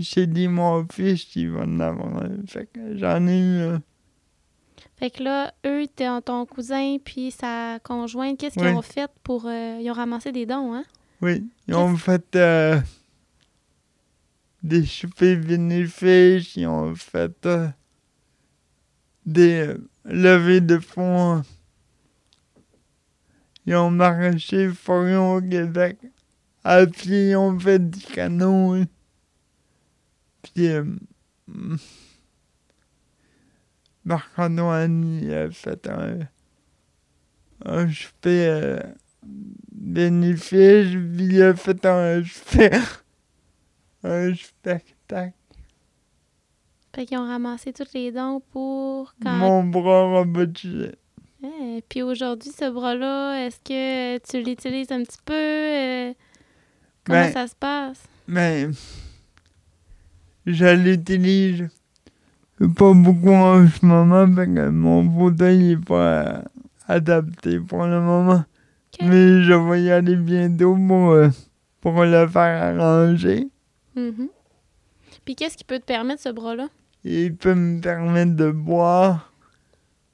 s'est 0.04 0.26
dit, 0.26 0.48
mon 0.48 0.86
fils, 0.90 1.34
il 1.36 1.50
va 1.50 1.62
en 1.62 1.80
avoir. 1.80 2.22
Fait 2.46 2.66
que 2.66 2.96
j'en 2.96 3.26
ai 3.26 3.38
eu 3.38 3.60
un. 3.62 3.82
Fait 4.96 5.10
que 5.10 5.22
là, 5.22 5.54
eux, 5.64 5.86
ton 6.24 6.44
cousin 6.44 6.98
puis 7.02 7.30
sa 7.30 7.78
conjointe, 7.82 8.38
qu'est-ce 8.38 8.58
qu'ils 8.58 8.68
ont 8.68 8.82
fait 8.82 9.10
pour... 9.22 9.46
euh, 9.46 9.78
ils 9.80 9.90
ont 9.90 9.94
ramassé 9.94 10.30
des 10.30 10.44
dons, 10.44 10.74
hein? 10.74 10.84
Oui, 11.22 11.46
ils 11.68 11.74
ont 11.74 11.96
fait 11.96 12.36
euh, 12.36 12.78
des 14.62 14.84
soupers 14.84 15.36
bénéfices, 15.36 16.54
ils 16.56 16.66
ont 16.66 16.94
fait 16.94 17.46
euh, 17.46 17.68
des 19.24 19.74
levées 20.04 20.60
de 20.60 20.78
fonds. 20.78 21.42
Ils 23.66 23.76
ont 23.76 23.90
marché 23.90 24.68
Forion 24.68 25.36
au 25.36 25.40
Québec. 25.40 25.98
À 26.64 26.86
pied, 26.86 27.30
ils 27.30 27.36
ont 27.36 27.58
fait 27.58 27.90
du 27.90 28.00
canot. 28.00 28.84
Puis, 30.60 30.68
euh, 30.68 30.84
mm, 31.48 31.76
Marc-Antoine, 34.04 35.20
il 35.22 35.32
a 35.32 35.50
fait 35.50 35.88
un, 35.88 36.18
un 37.64 37.90
souper 37.90 38.46
euh, 38.46 38.78
bénéfice, 39.72 40.90
puis 40.90 41.24
il 41.24 41.42
a 41.42 41.54
fait 41.54 41.86
un, 41.86 42.20
un 44.04 44.34
spectacle. 44.34 45.32
Fait 46.94 47.06
qu'ils 47.06 47.16
ont 47.16 47.26
ramassé 47.26 47.72
tous 47.72 47.94
les 47.94 48.12
dons 48.12 48.42
pour 48.52 49.14
quand... 49.22 49.32
Mon 49.32 49.64
bras 49.64 50.02
robotisé. 50.10 50.92
Eh, 51.42 51.82
puis 51.88 52.02
aujourd'hui, 52.02 52.50
ce 52.52 52.70
bras-là, 52.70 53.46
est-ce 53.46 53.60
que 53.60 54.18
tu 54.30 54.42
l'utilises 54.42 54.92
un 54.92 55.04
petit 55.04 55.20
peu? 55.24 55.32
euh, 55.32 56.12
comment 57.06 57.22
Ben, 57.22 57.32
ça 57.32 57.46
se 57.46 57.54
passe? 57.54 58.02
Mais 58.26 58.68
je 60.46 60.74
l'utilise 60.74 61.68
pas 62.68 62.92
beaucoup 62.92 63.30
en 63.30 63.66
ce 63.66 63.84
moment 63.84 64.32
parce 64.34 64.48
que 64.48 64.68
mon 64.68 65.10
fauteuil 65.10 65.58
n'est 65.58 65.76
pas 65.76 66.26
euh, 66.26 66.42
adapté 66.88 67.58
pour 67.58 67.86
le 67.86 68.00
moment. 68.00 68.44
Mais 69.02 69.42
je 69.42 69.54
vais 69.54 69.82
y 69.82 69.90
aller 69.90 70.16
bientôt 70.16 70.76
pour, 70.76 71.12
euh, 71.12 71.28
pour 71.80 72.04
le 72.04 72.26
faire 72.28 72.78
arranger. 72.78 73.48
Mhm. 73.96 74.28
Puis 75.24 75.34
qu'est-ce 75.36 75.56
qui 75.56 75.64
peut 75.64 75.78
te 75.78 75.84
permettre 75.84 76.22
ce 76.22 76.28
bras-là? 76.28 76.68
Il 77.04 77.34
peut 77.34 77.54
me 77.54 77.80
permettre 77.80 78.36
de 78.36 78.50
boire, 78.50 79.32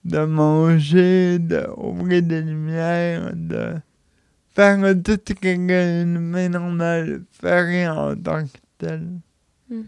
de 0.04 0.24
manger, 0.24 1.38
d'ouvrir 1.40 2.22
des 2.22 2.42
lumières, 2.42 3.32
de 3.34 3.74
faire 4.54 4.78
tout 5.02 5.18
ce 5.26 5.32
qu'une 5.32 5.70
humain 5.70 6.48
normale 6.48 7.22
ferait 7.32 7.88
en 7.88 8.14
tant 8.14 8.44
que 8.44 8.58
tel. 8.78 9.08
Mhm. 9.68 9.84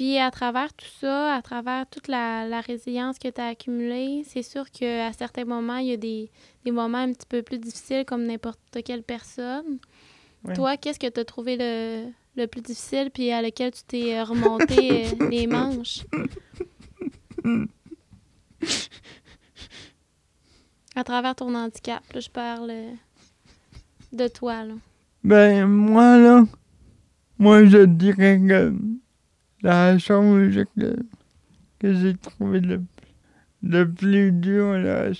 Puis 0.00 0.16
à 0.16 0.30
travers 0.30 0.72
tout 0.72 0.88
ça, 0.98 1.34
à 1.34 1.42
travers 1.42 1.86
toute 1.86 2.08
la, 2.08 2.48
la 2.48 2.62
résilience 2.62 3.18
que 3.18 3.28
tu 3.28 3.38
as 3.38 3.48
accumulée, 3.48 4.22
c'est 4.24 4.42
sûr 4.42 4.64
qu'à 4.70 5.12
certains 5.12 5.44
moments, 5.44 5.76
il 5.76 5.88
y 5.88 5.92
a 5.92 5.98
des, 5.98 6.30
des 6.64 6.70
moments 6.70 6.96
un 6.96 7.12
petit 7.12 7.26
peu 7.28 7.42
plus 7.42 7.58
difficiles 7.58 8.06
comme 8.06 8.24
n'importe 8.24 8.78
quelle 8.82 9.02
personne. 9.02 9.78
Toi, 10.54 10.78
qu'est-ce 10.78 10.98
que 10.98 11.06
tu 11.06 11.20
as 11.20 11.24
trouvé 11.26 11.58
le, 11.58 12.06
le 12.34 12.46
plus 12.46 12.62
difficile 12.62 13.10
puis 13.12 13.30
à 13.30 13.42
lequel 13.42 13.72
tu 13.72 13.82
t'es 13.82 14.22
remonté 14.22 15.04
euh, 15.04 15.28
les 15.30 15.46
manches? 15.46 16.06
À 20.96 21.04
travers 21.04 21.34
ton 21.34 21.54
handicap, 21.54 22.02
là, 22.14 22.20
je 22.20 22.30
parle 22.30 22.70
euh, 22.70 22.92
de 24.14 24.28
toi, 24.28 24.64
là. 24.64 24.74
Ben, 25.24 25.66
moi, 25.66 26.16
là, 26.16 26.44
moi, 27.38 27.66
je 27.66 27.84
dirais 27.84 28.40
que 28.40 28.72
la 29.62 29.98
chose 29.98 30.64
que, 30.78 30.96
que 31.78 31.94
j'ai 31.94 32.16
trouvé 32.16 32.60
le, 32.60 32.82
le 33.62 33.84
plus 33.92 34.32
dur, 34.32 34.78
là, 34.78 35.10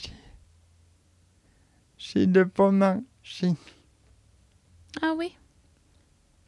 c'est- 1.98 2.26
de 2.26 2.44
pas 2.44 2.70
marcher. 2.70 3.52
Ah 5.02 5.14
oui? 5.16 5.36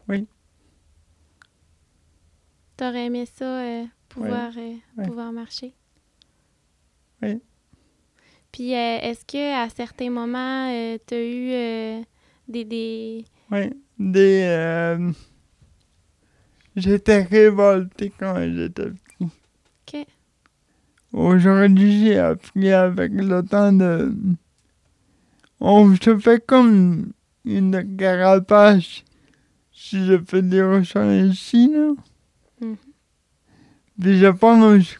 Oui. 0.09 0.27
T'aurais 2.77 3.07
aimé 3.07 3.27
ça, 3.27 3.45
euh, 3.45 3.85
pouvoir, 4.09 4.53
euh, 4.57 4.75
Oui. 4.97 5.05
pouvoir 5.07 5.33
marcher? 5.33 5.75
Oui. 7.23 7.41
Puis 8.51 8.75
euh, 8.75 8.99
est-ce 9.01 9.25
que 9.25 9.55
à 9.65 9.69
certains 9.69 10.11
moments, 10.11 10.69
euh, 10.71 10.99
t'as 11.07 11.21
eu 11.23 12.03
des, 12.49 12.65
des... 12.65 13.25
Oui, 13.51 13.71
des. 13.99 15.13
J'étais 16.77 17.23
révolté 17.23 18.13
quand 18.19 18.37
j'étais 18.39 18.91
petit. 18.91 19.31
Ok. 19.95 20.07
Aujourd'hui, 21.13 22.07
j'ai 22.07 22.19
appris 22.19 22.73
avec 22.73 23.13
le 23.13 23.43
temps 23.43 23.73
de. 23.73 24.15
On 25.61 25.95
se 25.95 26.19
fait 26.19 26.45
comme 26.45 27.13
une 27.45 27.97
carapace 27.97 29.05
si 29.73 30.07
je 30.07 30.19
fais 30.19 30.43
des 30.43 30.63
recherches 30.63 31.33
ici, 31.33 31.71
là. 31.73 31.93
Mhm. 32.61 32.77
Puis 34.01 34.19
je 34.19 34.29
pense 34.29 34.99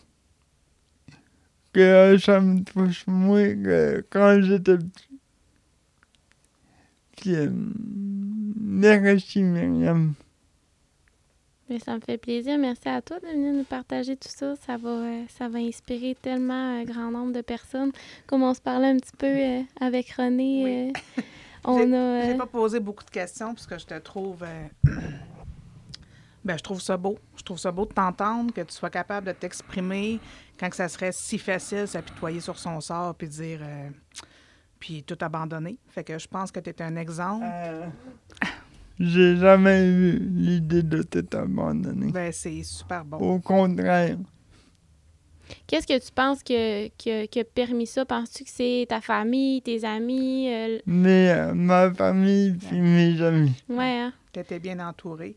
que 1.73 2.19
ça 2.19 2.41
me 2.41 2.63
touche 2.63 3.07
moins 3.07 3.55
que 3.55 4.05
quand 4.11 4.41
j'étais 4.43 4.77
petit. 4.77 5.21
Puis, 7.17 7.35
euh, 7.37 7.51
merci 8.61 9.43
Myriam. 9.43 10.15
Mais 11.73 11.79
ça 11.79 11.95
me 11.95 12.01
fait 12.01 12.19
plaisir. 12.19 12.59
Merci 12.59 12.87
à 12.91 13.01
toi 13.01 13.19
de 13.19 13.27
venir 13.27 13.53
nous 13.55 13.65
partager 13.65 14.15
tout 14.15 14.29
ça. 14.29 14.55
Ça 14.57 14.77
va, 14.77 14.91
euh, 14.91 15.23
ça 15.29 15.49
va 15.49 15.59
inspirer 15.59 16.15
tellement 16.21 16.81
un 16.81 16.85
grand 16.85 17.11
nombre 17.11 17.33
de 17.33 17.41
personnes. 17.41 17.93
Comme 18.27 18.43
on 18.43 18.53
se 18.53 18.61
parlait 18.61 18.89
un 18.89 18.99
petit 18.99 19.17
peu 19.17 19.27
euh, 19.27 19.63
avec 19.81 20.11
René, 20.11 20.63
Oui. 20.65 20.93
euh, 21.19 21.23
on 21.65 21.93
a... 21.95 22.27
J'ai 22.27 22.35
pas 22.37 22.45
posé 22.47 22.79
beaucoup 22.79 23.05
de 23.05 23.11
questions 23.11 23.55
parce 23.55 23.67
que 23.67 23.79
je 23.79 23.87
te 23.87 23.99
trouve. 24.01 24.43
euh, 24.43 24.67
ben, 26.45 26.59
je 26.59 26.63
trouve 26.63 26.83
ça 26.83 26.99
beau. 26.99 27.19
Je 27.37 27.43
trouve 27.43 27.59
ça 27.59 27.73
beau 27.73 27.87
de 27.87 27.93
t'entendre, 27.95 28.53
que 28.53 28.61
tu 28.61 28.75
sois 28.75 28.91
capable 28.91 29.29
de 29.29 29.33
t'exprimer 29.33 30.21
quand 30.61 30.69
que 30.69 30.77
ça 30.77 30.89
serait 30.91 31.13
si 31.13 31.39
facile 31.39 31.89
s'apitoyer 31.89 32.41
sur 32.41 32.59
son 32.59 32.83
sort 32.83 33.15
puis 33.15 33.29
dire. 33.29 33.61
euh, 33.63 33.89
puis 34.79 35.05
tout 35.05 35.17
abandonner. 35.21 35.79
Fait 35.91 36.03
que 36.05 36.19
je 36.19 36.27
pense 36.27 36.51
que 36.51 36.59
tu 36.59 36.69
es 36.69 36.83
un 36.83 36.97
exemple. 36.97 37.47
J'ai 39.05 39.37
jamais 39.37 39.85
eu 39.85 40.19
l'idée 40.21 40.85
de 40.85 41.03
tout 41.03 41.27
abandonner. 41.37 42.13
Ben, 42.13 42.31
c'est 42.33 42.63
super 42.63 43.05
bon. 43.05 43.17
Au 43.19 43.41
contraire, 43.41 44.17
Qu'est-ce 45.67 45.87
que 45.87 45.99
tu 45.99 46.11
penses 46.13 46.43
que, 46.43 46.89
que, 46.89 47.27
qui 47.27 47.41
a 47.41 47.45
permis 47.45 47.87
ça? 47.87 48.05
Penses-tu 48.07 48.45
que 48.45 48.51
c'est 48.51 48.87
ta 48.89 49.01
famille, 49.01 49.61
tes 49.61 49.85
amis? 49.85 50.49
euh, 50.51 50.79
mais 50.87 51.31
euh, 51.31 51.53
ma 51.53 51.93
famille 51.93 52.53
puis 52.53 52.81
mes 52.81 53.21
amis. 53.21 53.53
Ouais, 53.69 53.99
hein? 53.99 54.13
Tu 54.33 54.41
étais 54.41 54.59
bien 54.59 54.79
entouré. 54.79 55.37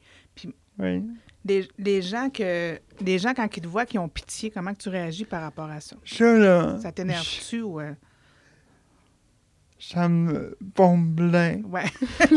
Oui. 0.80 1.04
Des, 1.44 1.68
des 1.78 2.02
gens 2.02 2.30
que. 2.30 2.80
Des 3.02 3.20
gens, 3.20 3.34
quand 3.34 3.48
ils 3.58 3.62
te 3.62 3.68
voient, 3.68 3.86
qui 3.86 3.98
ont 4.00 4.08
pitié, 4.08 4.52
comment 4.52 4.74
que 4.74 4.82
tu 4.84 4.90
réagis 4.90 5.26
par 5.26 5.42
rapport 5.42 5.70
à 5.70 5.82
ça? 5.82 5.96
Ça, 6.06 6.34
là, 6.38 6.80
Ça 6.82 6.92
t'énerve-tu 6.92 7.62
ou. 7.62 7.80
euh, 7.82 7.92
ça 9.80 10.08
me 10.10 10.58
pompe 10.74 11.16
plein. 11.18 11.62
Ouais. 11.70 11.84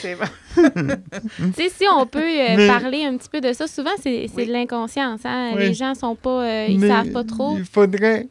c'est 0.00 0.16
bon. 0.16 0.24
Tu 1.36 1.52
sais, 1.54 1.68
si 1.68 1.84
on 1.92 2.06
peut 2.06 2.20
euh, 2.22 2.56
Mais- 2.56 2.66
parler 2.68 3.04
un 3.04 3.16
petit 3.16 3.28
peu 3.28 3.40
de 3.40 3.52
ça, 3.52 3.66
souvent, 3.66 3.90
c'est 4.00 4.26
c'est 4.28 4.36
Oui. 4.42 4.46
de 4.46 4.52
l'inconscience. 4.52 5.20
Hein? 5.24 5.52
Oui. 5.54 5.60
Les 5.68 5.74
gens 5.74 5.94
sont 5.94 6.14
pas... 6.16 6.44
euh, 6.44 6.66
ils 6.68 6.78
Mais 6.78 6.88
savent 6.88 7.10
pas 7.10 7.24
trop. 7.24 7.56
Il 7.58 7.64
faudrait 7.64 8.28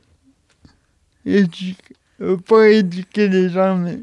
éduquer, 1.25 1.95
euh, 2.21 2.37
pas 2.37 2.69
éduquer 2.69 3.27
les 3.27 3.49
gens, 3.49 3.75
mais 3.77 3.99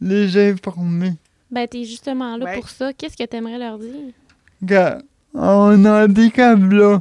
les 0.00 0.50
informer. 0.50 1.12
Ben, 1.50 1.66
t'es 1.66 1.84
justement 1.84 2.36
là 2.36 2.44
Ouais. 2.44 2.54
pour 2.56 2.68
ça. 2.68 2.92
Qu'est-ce 2.92 3.16
que 3.16 3.24
t'aimerais 3.24 3.58
leur 3.58 3.78
dire? 3.78 4.12
Car 4.66 4.98
un 5.34 5.84
handicap, 5.84 6.58
là, 6.70 7.00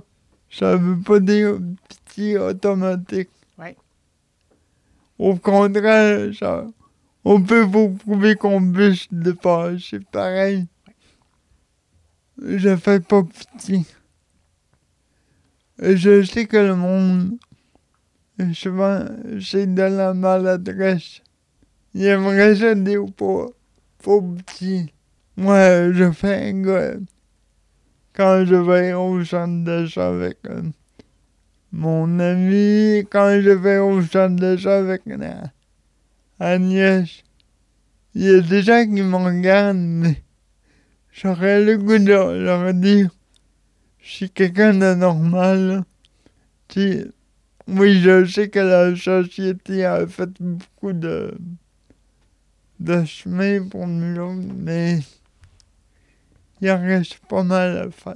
ça 0.49 0.75
veut 0.75 0.99
pas 0.99 1.19
dire 1.19 1.57
pitié 1.89 2.37
automatique. 2.37 3.29
Au 5.17 5.36
contraire, 5.36 6.32
on 7.23 7.41
peut 7.41 7.62
vous 7.62 7.89
prouver 7.89 8.36
qu'on 8.36 8.71
puisse 8.71 9.08
le 9.12 9.34
faire. 9.34 9.75
C'est 9.80 10.06
pareil. 10.06 10.67
Je 12.41 12.75
fais 12.75 12.99
pas 12.99 13.23
pitié. 13.23 13.86
Je 15.80 16.23
sais 16.23 16.45
que 16.45 16.58
le 16.58 16.75
monde, 16.75 17.38
souvent, 18.54 19.06
c'est 19.41 19.73
de 19.73 19.82
la 19.82 20.13
maladresse. 20.13 21.21
Il 21.93 22.06
aimerait 22.06 22.56
se 22.56 22.73
dire 22.73 23.06
pas, 23.15 23.47
pas 24.04 24.21
pitié. 24.21 24.93
Moi, 25.38 25.91
je 25.91 26.12
fais 26.12 26.49
un 26.49 26.62
gars 26.62 26.95
quand 28.13 28.45
je 28.45 28.56
vais 28.56 28.93
au 28.93 29.23
centre 29.25 29.97
avec 29.99 30.38
euh, 30.47 30.62
mon 31.75 32.19
ami, 32.19 33.05
quand 33.11 33.41
je 33.41 33.49
vais 33.49 33.79
au 33.79 34.01
centre 34.01 34.38
d'achat 34.38 34.77
avec 34.77 35.01
Agnès, 36.39 37.23
il 38.13 38.21
y 38.21 38.29
a 38.29 38.39
des 38.39 38.61
gens 38.61 38.85
qui 38.85 39.01
me 39.01 39.17
regardent, 39.17 39.77
mais 39.77 40.23
j'aurais 41.11 41.61
le 41.61 41.77
goût 41.77 41.97
de 41.97 42.43
leur 42.43 42.73
dire, 42.73 43.09
je 43.99 44.09
suis 44.09 44.29
quelqu'un 44.29 44.73
de 44.73 44.95
normal. 44.95 45.83
Tu 46.69 47.07
oui, 47.67 47.99
je 47.99 48.25
sais 48.25 48.49
que 48.49 48.59
la 48.59 48.95
société 48.95 49.83
a 49.83 50.07
fait 50.07 50.29
beaucoup 50.39 50.93
de, 50.93 51.35
de 52.79 53.03
chemin 53.03 53.67
pour 53.67 53.85
nous 53.85 54.41
mais 54.55 54.99
il 56.61 56.71
reste 56.71 57.19
pas 57.27 57.43
mal 57.43 57.77
à 57.77 57.91
faire. 57.91 58.15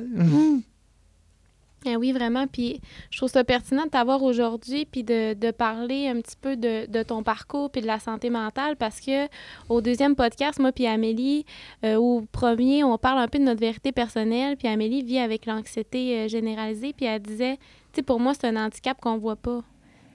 Ah 1.86 1.96
oui, 1.98 2.12
vraiment. 2.12 2.46
Puis 2.46 2.82
je 3.10 3.18
trouve 3.18 3.30
ça 3.30 3.44
pertinent 3.46 3.86
de 3.86 3.90
t'avoir 3.90 4.22
aujourd'hui 4.22 4.86
puis 4.86 5.04
de, 5.04 5.34
de 5.34 5.52
parler 5.52 6.08
un 6.10 6.20
petit 6.20 6.36
peu 6.40 6.58
de, 6.58 6.86
de 6.92 7.04
ton 7.04 7.24
parcours 7.24 7.70
puis 7.72 7.82
de 7.82 7.88
la 7.88 8.00
santé 8.00 8.30
mentale 8.30 8.76
parce 8.76 9.00
que 9.00 9.28
au 9.70 9.80
deuxième 9.80 10.16
podcast, 10.16 10.60
moi 10.60 10.72
puis 10.74 10.88
Amélie, 10.88 11.46
euh, 11.86 11.96
au 11.96 12.22
premier, 12.32 12.84
on 12.84 12.98
parle 12.98 13.20
un 13.20 13.28
peu 13.30 13.40
de 13.40 13.44
notre 13.46 13.62
vérité 13.62 13.92
personnelle 13.94 14.58
puis 14.58 14.68
Amélie 14.68 15.04
vit 15.04 15.20
avec 15.20 15.46
l'anxiété 15.46 16.18
euh, 16.18 16.28
généralisée 16.28 16.92
puis 16.92 17.06
elle 17.06 17.22
disait, 17.22 17.56
tu 17.58 17.62
sais, 17.96 18.02
pour 18.04 18.20
moi, 18.20 18.34
c'est 18.34 18.48
un 18.48 18.58
handicap 18.58 19.00
qu'on 19.00 19.18
voit 19.18 19.38
pas. 19.38 19.62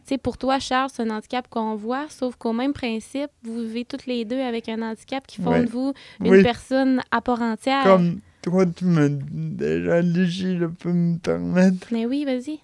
Tu 0.07 0.11
sais, 0.11 0.19
pour 0.19 0.37
toi, 0.37 0.59
Charles, 0.59 0.91
c'est 0.93 1.03
un 1.03 1.09
handicap 1.17 1.49
qu'on 1.49 1.77
voit, 1.77 2.05
sauf 2.11 2.37
qu'au 2.37 2.53
même 2.53 2.75
principe, 2.75 3.31
vous 3.43 3.61
vivez 3.61 3.87
toutes 3.87 4.05
les 4.05 4.27
deux 4.27 4.39
avec 4.41 4.69
un 4.69 4.83
handicap 4.83 5.27
qui 5.27 5.41
font 5.41 5.59
de 5.63 5.67
vous 5.67 5.95
une 6.21 6.31
Oui. 6.31 6.43
personne 6.43 7.01
à 7.11 7.23
part 7.23 7.41
entière. 7.41 7.85
Comme 7.85 8.21
toi, 8.45 8.67
tu 8.67 8.85
m'as 8.85 9.09
déjà 9.09 10.03
dit, 10.03 10.31
si 10.31 10.59
je 10.59 10.67
peux 10.67 10.93
me 10.93 11.17
permettre, 11.19 11.87
Mais 11.91 12.05
oui, 12.07 12.25
vas-y. 12.25 12.61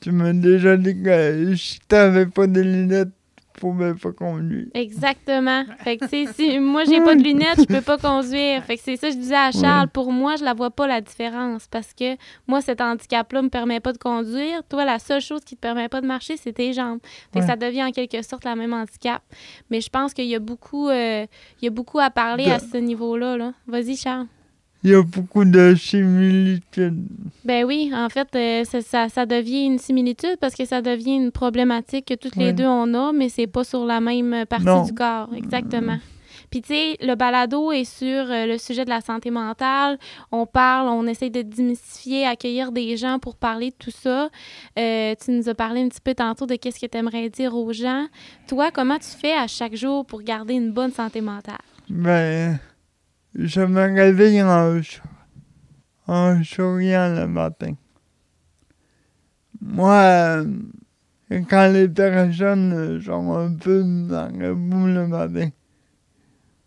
tu 0.00 0.10
m'as 0.12 0.32
déjà 0.32 0.76
dit 0.76 1.00
que 1.02 1.54
si 1.56 1.78
t'avais 1.86 2.26
pas 2.26 2.46
de 2.46 2.60
lunettes, 2.60 3.10
tu 3.54 3.60
pouvais 3.60 3.94
pas 3.94 4.12
conduire. 4.12 4.66
Exactement. 4.74 5.64
Fait 5.84 5.96
que, 5.98 6.06
tu 6.06 6.10
sais, 6.26 6.32
si 6.32 6.58
moi, 6.58 6.84
j'ai 6.84 7.00
pas 7.00 7.14
de 7.14 7.22
lunettes, 7.22 7.60
je 7.60 7.64
peux 7.66 7.80
pas 7.82 7.98
conduire. 7.98 8.64
Fait 8.64 8.76
que 8.76 8.82
c'est 8.82 8.96
ça 8.96 9.08
que 9.08 9.12
je 9.14 9.18
disais 9.18 9.36
à 9.36 9.52
Charles. 9.52 9.88
Pour 9.88 10.10
moi, 10.10 10.34
je 10.36 10.42
la 10.44 10.54
vois 10.54 10.70
pas 10.70 10.86
la 10.88 11.00
différence 11.00 11.68
parce 11.70 11.92
que 11.94 12.16
moi, 12.48 12.60
cet 12.62 12.80
handicap-là 12.80 13.42
me 13.42 13.48
permet 13.50 13.78
pas 13.80 13.92
de 13.92 13.98
conduire. 13.98 14.62
Toi, 14.68 14.84
la 14.84 14.98
seule 14.98 15.20
chose 15.20 15.42
qui 15.44 15.54
te 15.54 15.60
permet 15.60 15.88
pas 15.88 16.00
de 16.00 16.06
marcher, 16.06 16.36
c'est 16.36 16.52
tes 16.54 16.72
jambes. 16.72 16.98
Fait 17.32 17.40
que 17.40 17.46
ça 17.46 17.56
devient 17.56 17.84
en 17.84 17.92
quelque 17.92 18.20
sorte 18.22 18.44
la 18.44 18.56
même 18.56 18.72
handicap. 18.72 19.22
Mais 19.70 19.80
je 19.80 19.88
pense 19.90 20.14
qu'il 20.14 20.26
y 20.26 20.34
a 20.34 20.40
beaucoup, 20.40 20.88
euh, 20.88 21.24
il 21.60 21.64
y 21.64 21.68
a 21.68 21.70
beaucoup 21.70 22.00
à 22.00 22.10
parler 22.10 22.46
De- 22.46 22.50
à 22.50 22.58
ce 22.58 22.78
niveau-là. 22.78 23.36
Là. 23.36 23.52
Vas-y, 23.68 23.96
Charles. 23.96 24.26
Il 24.84 24.90
y 24.90 24.94
a 24.94 25.02
beaucoup 25.02 25.46
de 25.46 25.74
similitudes. 25.74 27.06
Ben 27.44 27.64
oui, 27.64 27.90
en 27.94 28.10
fait, 28.10 28.28
euh, 28.36 28.64
ça, 28.82 29.08
ça, 29.08 29.24
devient 29.24 29.64
une 29.64 29.78
similitude 29.78 30.36
parce 30.38 30.54
que 30.54 30.66
ça 30.66 30.82
devient 30.82 31.16
une 31.16 31.32
problématique 31.32 32.04
que 32.04 32.14
toutes 32.14 32.36
les 32.36 32.52
deux 32.52 32.66
on 32.66 32.92
a, 32.92 33.12
mais 33.12 33.30
c'est 33.30 33.46
pas 33.46 33.64
sur 33.64 33.86
la 33.86 34.00
même 34.00 34.44
partie 34.46 34.66
Non. 34.66 34.84
du 34.84 34.92
corps. 34.92 35.30
Exactement. 35.34 35.96
Puis 36.50 36.60
tu 36.60 36.74
sais, 36.74 36.96
le 37.00 37.14
balado 37.14 37.72
est 37.72 37.84
sur 37.84 38.30
euh, 38.30 38.46
le 38.46 38.58
sujet 38.58 38.84
de 38.84 38.90
la 38.90 39.00
santé 39.00 39.30
mentale. 39.30 39.98
On 40.30 40.46
parle, 40.46 40.88
on 40.88 41.06
essaie 41.06 41.30
de 41.30 41.42
démystifier, 41.42 42.26
accueillir 42.26 42.70
des 42.70 42.96
gens 42.96 43.18
pour 43.18 43.36
parler 43.36 43.70
de 43.70 43.76
tout 43.76 43.90
ça. 43.90 44.28
Euh, 44.78 45.14
tu 45.24 45.30
nous 45.30 45.48
as 45.48 45.54
parlé 45.54 45.80
un 45.80 45.88
petit 45.88 46.00
peu 46.00 46.14
tantôt 46.14 46.46
de 46.46 46.56
qu'est-ce 46.56 46.78
que 46.78 46.86
tu 46.86 46.98
aimerais 46.98 47.28
dire 47.30 47.56
aux 47.56 47.72
gens. 47.72 48.06
Toi, 48.46 48.70
comment 48.70 48.98
tu 48.98 49.08
fais 49.18 49.32
à 49.32 49.46
chaque 49.46 49.74
jour 49.74 50.04
pour 50.04 50.22
garder 50.22 50.54
une 50.54 50.72
bonne 50.72 50.92
santé 50.92 51.22
mentale? 51.22 51.58
Ben, 51.88 52.58
je 53.34 53.60
me 53.60 53.82
réveille 53.94 54.42
en, 54.42 54.80
en 56.06 56.42
souriant 56.44 57.14
le 57.14 57.26
matin. 57.26 57.74
Moi, 59.60 59.92
euh, 59.92 60.44
quand 61.48 61.72
les 61.72 61.88
personnes 61.88 63.00
sont 63.00 63.32
un 63.36 63.54
peu 63.54 63.82
marabouts 63.82 64.86
le 64.86 65.06
matin, 65.06 65.50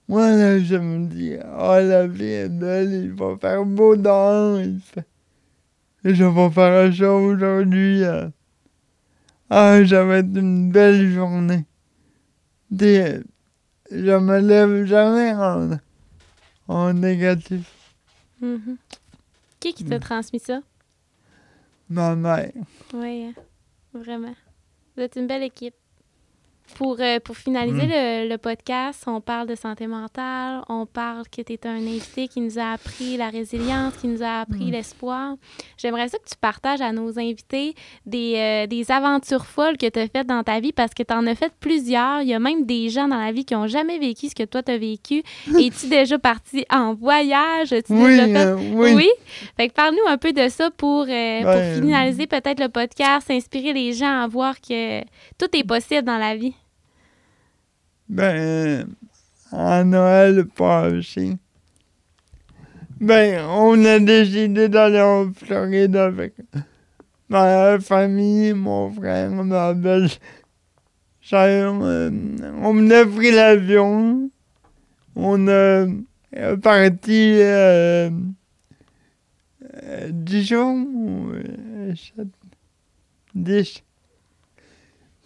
moi, 0.09 0.31
là, 0.31 0.57
je 0.57 0.75
me 0.75 1.05
dis, 1.05 1.33
oh, 1.57 1.75
la 1.81 2.07
vie 2.07 2.23
est 2.23 2.49
belle, 2.49 2.93
il 2.93 3.11
va 3.11 3.35
faire 3.39 3.65
beau 3.65 3.95
dehors, 3.95 4.59
il 4.59 4.79
fait... 4.79 5.05
Et 6.05 6.15
je 6.15 6.23
vais 6.23 6.49
faire 6.49 6.93
ça 6.95 7.13
aujourd'hui. 7.13 8.03
euh. 8.03 8.29
Ah, 9.49 9.79
ça 9.85 10.05
va 10.05 10.17
être 10.19 10.37
une 10.37 10.71
belle 10.71 11.11
journée. 11.11 11.65
Des, 12.71 13.19
je 13.91 14.17
me 14.17 14.39
lève 14.39 14.85
jamais 14.85 15.33
en, 15.33 15.71
en 16.67 16.93
négatif. 16.93 17.71
Mhm. 18.41 18.77
Qui 19.59 19.73
qui 19.73 19.83
t'a 19.85 19.97
Mm. 19.97 20.01
transmis 20.01 20.39
ça? 20.39 20.61
Ma 21.89 22.15
mère. 22.15 22.51
Oui, 22.93 23.25
hein. 23.25 23.33
vraiment. 23.93 24.35
Vous 24.95 25.03
êtes 25.03 25.15
une 25.15 25.27
belle 25.27 25.43
équipe. 25.43 25.75
Pour, 26.75 26.97
euh, 26.99 27.19
pour 27.19 27.35
finaliser 27.37 27.87
Mm. 27.87 27.89
le, 27.89 28.29
le 28.29 28.37
podcast, 28.37 29.03
on 29.07 29.19
parle 29.21 29.47
de 29.47 29.55
santé 29.55 29.87
mentale, 29.87 30.61
on 30.69 30.85
parle 30.85 31.23
que 31.35 31.41
tu 31.41 31.53
es 31.53 31.67
un 31.67 31.77
invité 31.77 32.27
qui 32.27 32.39
nous 32.41 32.59
a 32.59 32.73
appris 32.73 33.17
la 33.17 33.29
résilience, 33.29 33.95
qui 33.97 34.07
nous 34.07 34.21
a 34.21 34.41
appris 34.41 34.65
Mm. 34.65 34.71
l'espoir. 34.71 35.35
J'aimerais 35.77 36.07
ça 36.09 36.17
que 36.19 36.27
tu 36.29 36.35
partages 36.39 36.81
à 36.81 36.91
nos 36.91 37.17
invités 37.17 37.73
des, 38.05 38.33
euh, 38.35 38.67
des 38.67 38.91
aventures 38.91 39.45
folles 39.45 39.77
que 39.77 39.87
tu 39.89 39.97
as 39.99 40.07
faites 40.07 40.27
dans 40.27 40.43
ta 40.43 40.59
vie 40.59 40.71
parce 40.73 40.93
que 40.93 41.03
tu 41.03 41.13
en 41.13 41.25
as 41.25 41.35
fait 41.35 41.51
plusieurs. 41.59 42.21
Il 42.21 42.27
y 42.27 42.33
a 42.33 42.39
même 42.39 42.65
des 42.65 42.89
gens 42.89 43.07
dans 43.07 43.17
la 43.19 43.31
vie 43.31 43.45
qui 43.45 43.53
n'ont 43.55 43.67
jamais 43.67 43.97
vécu 43.97 44.27
ce 44.29 44.35
que 44.35 44.43
toi 44.43 44.61
tu 44.61 44.71
as 44.71 44.77
vécu. 44.77 45.23
Es-tu 45.59 45.87
déjà 45.87 46.19
parti 46.19 46.65
en 46.69 46.93
voyage? 46.93 47.73
As-tu 47.73 47.93
Oui, 47.93 48.11
déjà 48.11 48.25
fait? 48.27 48.35
euh, 48.37 48.55
oui. 48.73 48.93
oui? 48.93 49.09
Fait 49.55 49.69
que 49.69 49.73
parle-nous 49.73 50.07
un 50.07 50.17
peu 50.17 50.31
de 50.33 50.47
ça 50.49 50.69
pour, 50.69 51.05
pour 51.05 51.53
finaliser 51.81 52.27
peut-être 52.27 52.59
le 52.59 52.69
podcast, 52.69 53.31
inspirer 53.31 53.73
les 53.73 53.93
gens 53.93 54.21
à 54.21 54.27
voir 54.27 54.59
que 54.61 55.01
tout 55.39 55.47
est 55.53 55.63
possible 55.63 56.03
dans 56.03 56.17
la 56.17 56.35
vie. 56.35 56.53
Ben, 58.09 58.87
à 59.51 59.83
Noël 59.83 60.45
passé, 60.45 61.37
ben, 62.99 63.43
on 63.49 63.83
a 63.85 63.99
décidé 63.99 64.69
d'aller 64.69 65.01
en 65.01 65.31
Floride 65.33 65.95
avec 65.95 66.33
ma 67.29 67.79
famille, 67.79 68.53
mon 68.53 68.89
frère, 68.91 69.29
ma 69.31 69.73
belle 69.73 70.09
sœur. 71.21 71.77
euh, 71.81 72.09
On 72.61 72.89
a 72.89 73.05
pris 73.05 73.31
l'avion. 73.31 74.29
On 75.15 75.47
a 75.47 75.51
euh, 76.35 76.57
parti 76.61 77.39
euh, 77.41 78.09
euh, 79.83 80.09
Dijon, 80.11 80.87
euh, 81.33 81.93
sept- 81.95 82.27
dix. 83.35 83.83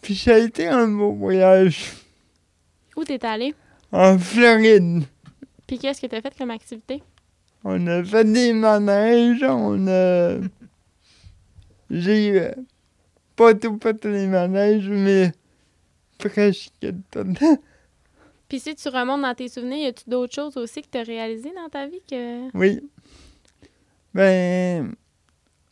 Puis 0.02 0.16
ça 0.16 0.36
a 0.36 0.38
été 0.40 0.68
un 0.68 0.88
beau 0.88 1.14
voyage 1.14 1.92
Où 3.02 3.04
t'es 3.04 3.26
allé? 3.26 3.56
en 3.92 4.20
Floride. 4.20 5.06
Puis 5.66 5.80
qu'est-ce 5.80 6.00
que 6.00 6.06
t'as 6.06 6.22
fait 6.22 6.38
comme 6.38 6.52
activité? 6.52 7.02
On 7.64 7.88
a 7.88 8.04
fait 8.04 8.32
des 8.32 8.54
manèges, 8.54 9.44
on 9.44 9.88
a... 9.88 10.38
J'ai 11.90 12.40
euh, 12.40 12.52
pas 13.36 13.56
tout 13.56 13.80
fait 13.82 14.06
les 14.06 14.28
manèges, 14.28 14.88
mais 14.88 15.32
presque 16.20 16.72
tout. 17.10 17.34
Puis 18.48 18.60
si 18.60 18.76
tu 18.76 18.88
remontes 18.90 19.24
dans 19.24 19.34
tes 19.34 19.48
souvenirs, 19.48 19.78
y 19.80 19.88
a-tu 19.88 20.08
d'autres 20.08 20.36
choses 20.36 20.58
aussi 20.58 20.84
que 20.84 20.88
t'as 20.92 21.04
réalisées 21.04 21.54
dans 21.56 21.70
ta 21.70 21.88
vie 21.88 22.04
que... 22.08 22.56
Oui. 22.56 22.82
Ben, 24.14 24.94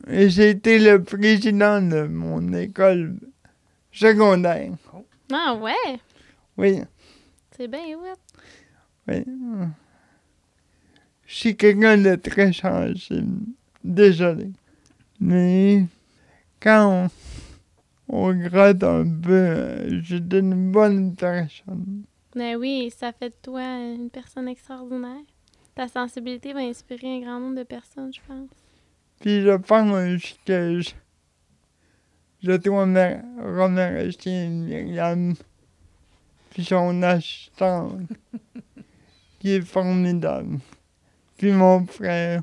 j'ai 0.07 0.49
été 0.49 0.79
le 0.79 1.03
président 1.03 1.79
de 1.79 2.07
mon 2.07 2.53
école 2.53 3.19
secondaire. 3.91 4.71
Ah 5.31 5.53
ouais! 5.53 5.99
Oui, 6.57 6.81
C'est 7.59 7.67
bien 7.67 7.81
ouais. 7.97 9.25
oui. 9.27 9.65
Je 11.25 11.35
suis 11.35 11.57
quelqu'un 11.57 11.97
de 11.97 12.15
très 12.15 12.53
sensible. 12.53 13.47
Désolé. 13.83 14.51
Mais 15.19 15.83
quand 16.61 17.09
on, 18.07 18.27
on 18.29 18.33
gratte 18.33 18.81
un 18.81 19.03
peu, 19.21 19.99
j'étais 20.01 20.39
une 20.39 20.71
bonne 20.71 21.15
personne. 21.15 22.03
Ben 22.33 22.55
oui, 22.55 22.93
ça 22.97 23.11
fait 23.11 23.31
de 23.31 23.35
toi 23.41 23.61
une 23.61 24.09
personne 24.09 24.47
extraordinaire. 24.47 25.25
Ta 25.75 25.89
sensibilité 25.89 26.53
va 26.53 26.61
inspirer 26.61 27.17
un 27.17 27.19
grand 27.19 27.39
nombre 27.41 27.57
de 27.57 27.63
personnes, 27.63 28.13
je 28.13 28.21
pense. 28.25 28.49
Puis 29.19 29.41
je 29.41 29.57
pense 29.57 30.37
que 30.45 30.79
je, 30.79 30.91
je 32.41 32.51
dois 32.53 32.85
me 32.85 33.17
remercier 33.57 34.47
Myriam 34.47 35.35
son 36.63 37.01
assistante 37.03 38.01
qui 39.39 39.51
est 39.51 39.61
formidable. 39.61 40.59
Puis 41.37 41.51
mon 41.51 41.85
frère. 41.85 42.41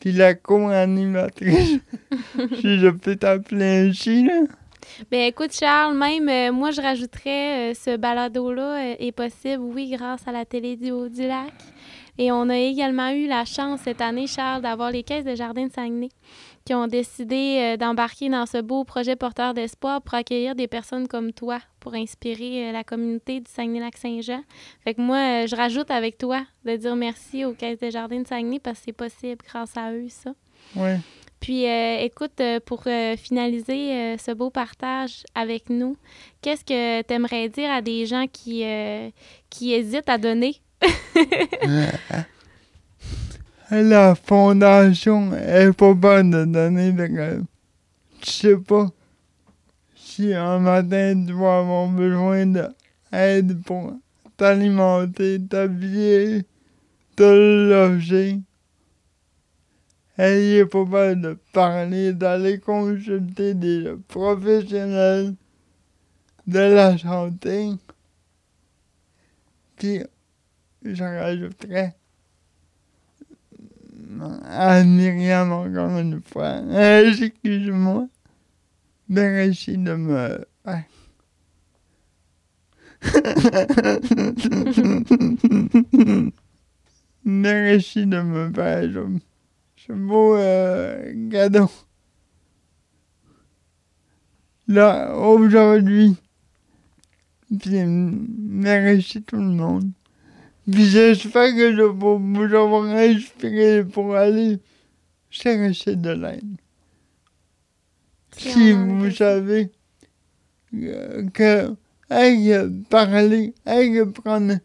Puis 0.00 0.12
la 0.12 0.34
co-animatrice, 0.34 1.80
si 2.60 2.78
je 2.78 2.88
peux 2.88 3.16
t'appeler 3.16 3.88
ainsi, 3.88 4.24
là. 4.24 4.42
Ben 5.10 5.26
écoute, 5.26 5.52
Charles, 5.52 5.96
même 5.96 6.28
euh, 6.28 6.52
moi, 6.52 6.70
je 6.70 6.80
rajouterais 6.80 7.70
euh, 7.70 7.74
ce 7.74 7.96
balado-là 7.96 8.92
euh, 8.92 8.96
est 8.98 9.12
possible, 9.12 9.62
oui, 9.62 9.90
grâce 9.90 10.26
à 10.26 10.32
la 10.32 10.44
télé 10.44 10.76
du 10.76 10.90
Haut-du-Lac. 10.90 11.52
Et 12.16 12.32
on 12.32 12.48
a 12.48 12.56
également 12.56 13.10
eu 13.10 13.26
la 13.26 13.44
chance 13.44 13.80
cette 13.84 14.00
année, 14.00 14.26
Charles, 14.26 14.62
d'avoir 14.62 14.90
les 14.90 15.04
caisses 15.04 15.24
de 15.24 15.36
Jardin 15.36 15.66
de 15.66 15.72
Saguenay 15.72 16.08
qui 16.68 16.74
ont 16.74 16.86
décidé 16.86 17.60
euh, 17.60 17.76
d'embarquer 17.78 18.28
dans 18.28 18.44
ce 18.44 18.60
beau 18.60 18.84
projet 18.84 19.16
porteur 19.16 19.54
d'espoir 19.54 20.02
pour 20.02 20.12
accueillir 20.12 20.54
des 20.54 20.68
personnes 20.68 21.08
comme 21.08 21.32
toi, 21.32 21.60
pour 21.80 21.94
inspirer 21.94 22.68
euh, 22.68 22.72
la 22.72 22.84
communauté 22.84 23.40
du 23.40 23.50
Saguenay-Lac-Saint-Jean. 23.50 24.42
Fait 24.84 24.92
que 24.92 25.00
moi, 25.00 25.16
euh, 25.16 25.46
je 25.46 25.56
rajoute 25.56 25.90
avec 25.90 26.18
toi 26.18 26.42
de 26.66 26.76
dire 26.76 26.94
merci 26.94 27.46
aux 27.46 27.54
caisses 27.54 27.78
de 27.78 27.88
Jardin 27.88 28.20
de 28.20 28.26
Saguenay 28.26 28.58
parce 28.58 28.80
que 28.80 28.84
c'est 28.84 28.92
possible 28.92 29.38
grâce 29.48 29.78
à 29.78 29.94
eux, 29.94 30.08
ça. 30.10 30.34
Ouais. 30.76 30.98
Puis, 31.40 31.66
euh, 31.66 32.00
écoute, 32.00 32.42
pour 32.66 32.82
euh, 32.86 33.16
finaliser 33.16 33.94
euh, 33.94 34.18
ce 34.18 34.32
beau 34.32 34.50
partage 34.50 35.24
avec 35.34 35.70
nous, 35.70 35.96
qu'est-ce 36.42 36.66
que 36.66 37.00
tu 37.00 37.14
aimerais 37.14 37.48
dire 37.48 37.70
à 37.70 37.80
des 37.80 38.04
gens 38.04 38.26
qui, 38.30 38.62
qui 39.48 39.72
hésitent 39.72 40.10
à 40.10 40.18
donner? 40.18 40.60
La 43.70 44.14
fondation 44.14 45.34
est 45.34 45.72
pas 45.74 46.22
de 46.22 46.44
donner 46.46 46.92
de 46.92 47.02
rêve. 47.02 47.44
Tu 48.20 48.30
sais 48.30 48.56
pas 48.56 48.88
si 49.94 50.32
un 50.32 50.58
matin 50.58 51.22
tu 51.26 51.34
vas 51.34 51.58
avoir 51.58 51.88
besoin 51.88 52.46
d'aide 52.46 53.62
pour 53.64 53.92
t'alimenter, 54.38 55.38
t'habiller, 55.46 56.46
te 57.14 57.68
loger. 57.68 58.40
Ayez 60.16 60.64
pas 60.64 60.86
peur 60.86 61.16
de 61.16 61.38
parler, 61.52 62.14
d'aller 62.14 62.58
consulter 62.60 63.52
des 63.52 63.92
professionnels 64.08 65.34
de 66.46 66.58
la 66.58 66.96
santé. 66.96 67.72
Puis, 69.76 70.02
je 70.82 71.04
rajouterais 71.04 71.94
à 74.44 74.84
Myriam 74.84 75.52
encore 75.52 75.98
une 75.98 76.20
fois. 76.22 76.60
Excuse-moi. 77.02 78.08
Merci 79.08 79.78
de 79.78 79.94
me. 79.94 80.44
Merci 87.24 88.06
de 88.06 88.20
me 88.20 88.52
faire 88.52 88.90
ce, 89.76 89.92
beau 89.92 90.36
euh, 90.36 91.30
cadeau. 91.30 91.70
Là, 94.66 95.16
aujourd'hui. 95.16 96.16
Merci 97.50 99.22
tout 99.22 99.36
le 99.36 99.42
monde. 99.42 99.90
Puis 100.70 100.84
j'espère 100.84 101.54
que 101.54 101.74
je 101.74 101.82
vais 101.82 102.18
vous 102.18 102.54
avoir 102.54 102.84
inspiré 102.84 103.84
pour 103.84 104.14
aller 104.14 104.58
chercher 105.30 105.96
de 105.96 106.10
l'aide. 106.10 106.56
Si 108.36 108.74
en 108.74 108.86
vous 108.86 109.10
savez 109.10 109.70
euh, 110.74 111.26
que 111.30 111.74
aille 112.10 112.54
parler, 112.90 113.54
aille 113.64 114.04
prendre 114.12 114.58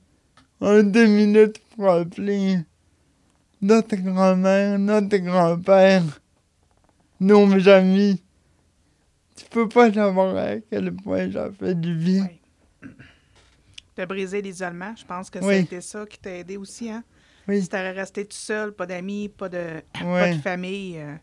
un 0.59 0.83
deux 0.83 1.07
minutes 1.07 1.59
pour 1.75 1.89
appeler 1.89 2.57
notre 3.61 3.95
grand-mère, 3.95 4.77
notre 4.77 5.17
grand-père, 5.17 6.03
nos 7.21 7.69
amis. 7.69 8.21
Tu 9.37 9.45
peux 9.49 9.69
pas 9.69 9.91
savoir 9.91 10.35
à 10.35 10.57
quel 10.69 10.93
point 10.93 11.31
ça 11.31 11.49
fait 11.57 11.79
du 11.79 11.95
bien. 11.95 12.27
Oui. 12.29 12.42
De 13.97 14.05
briser 14.05 14.41
l'isolement, 14.41 14.93
je 14.95 15.05
pense 15.05 15.29
que 15.29 15.39
ça 15.39 15.45
a 15.45 15.49
Oui. 15.49 15.55
été 15.57 15.79
ça 15.81 16.05
qui 16.05 16.17
t'a 16.17 16.31
aidé 16.31 16.57
aussi. 16.57 16.89
Hein? 16.89 17.03
Oui. 17.47 17.61
Si 17.61 17.69
t'aurais 17.69 17.91
resté 17.91 18.25
tout 18.25 18.35
seul, 18.35 18.71
pas 18.71 18.85
d'amis, 18.87 19.29
pas 19.29 19.49
de, 19.49 19.81
pas 20.01 20.29
de 20.33 20.39
famille, 20.39 20.97
euh, 20.97 21.13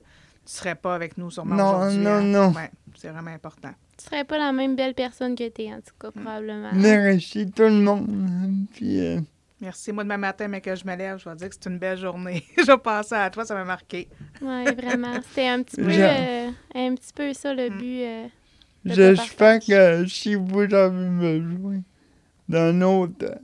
tu 0.47 0.53
serais 0.53 0.75
pas 0.77 0.95
avec 0.95 1.19
nous 1.19 1.31
sûrement 1.31 1.57
Non, 1.57 1.77
aujourd'hui. 1.79 1.99
non, 1.99 2.11
hein? 2.11 2.23
non. 2.23 2.53
Ouais, 2.53 2.71
c'est 2.97 3.09
vraiment 3.09 3.33
important. 3.33 3.71
Tu 3.99 4.05
serais 4.05 4.25
pas 4.25 4.39
la 4.39 4.53
même 4.53 4.77
belle 4.77 4.95
personne 4.95 5.35
que 5.35 5.49
t'es, 5.49 5.73
en 5.73 5.81
tout 5.81 5.95
cas, 6.01 6.11
probablement. 6.11 6.71
Merci 6.73 7.51
tout 7.51 7.63
le 7.65 7.71
monde. 7.81 8.67
Puis, 8.73 9.01
euh, 9.01 9.21
Merci. 9.63 9.93
Moi, 9.93 10.05
demain 10.05 10.17
matin, 10.17 10.49
mais 10.49 10.63
que 10.63 10.75
je 10.75 10.87
me 10.87 10.97
lève, 10.97 11.19
je 11.19 11.29
vais 11.29 11.37
dire 11.37 11.49
que 11.51 11.55
c'est 11.61 11.69
une 11.69 11.79
belle 11.79 11.99
journée. 11.99 12.45
je 12.57 12.65
vais 12.65 12.79
penser 12.79 13.15
à 13.15 13.29
toi, 13.29 13.45
ça 13.45 13.55
m'a 13.55 13.65
marqué. 13.65 14.09
Oui, 14.41 14.65
vraiment. 14.75 15.21
C'était 15.29 15.49
un 15.49 15.63
petit 15.63 15.77
peu, 15.77 15.91
Je- 15.91 16.01
euh, 16.01 16.51
un 16.75 16.95
petit 16.95 17.13
peu 17.15 17.35
ça 17.35 17.53
le 17.53 17.69
Mm. 17.69 17.77
but. 17.79 18.03
euh, 18.05 18.27
J'espère 18.87 19.61
que 19.61 20.07
si 20.07 20.35
vous 20.35 20.61
avez 20.61 21.09
besoin 21.11 21.83
d'un 22.51 22.83
autre 22.83 23.41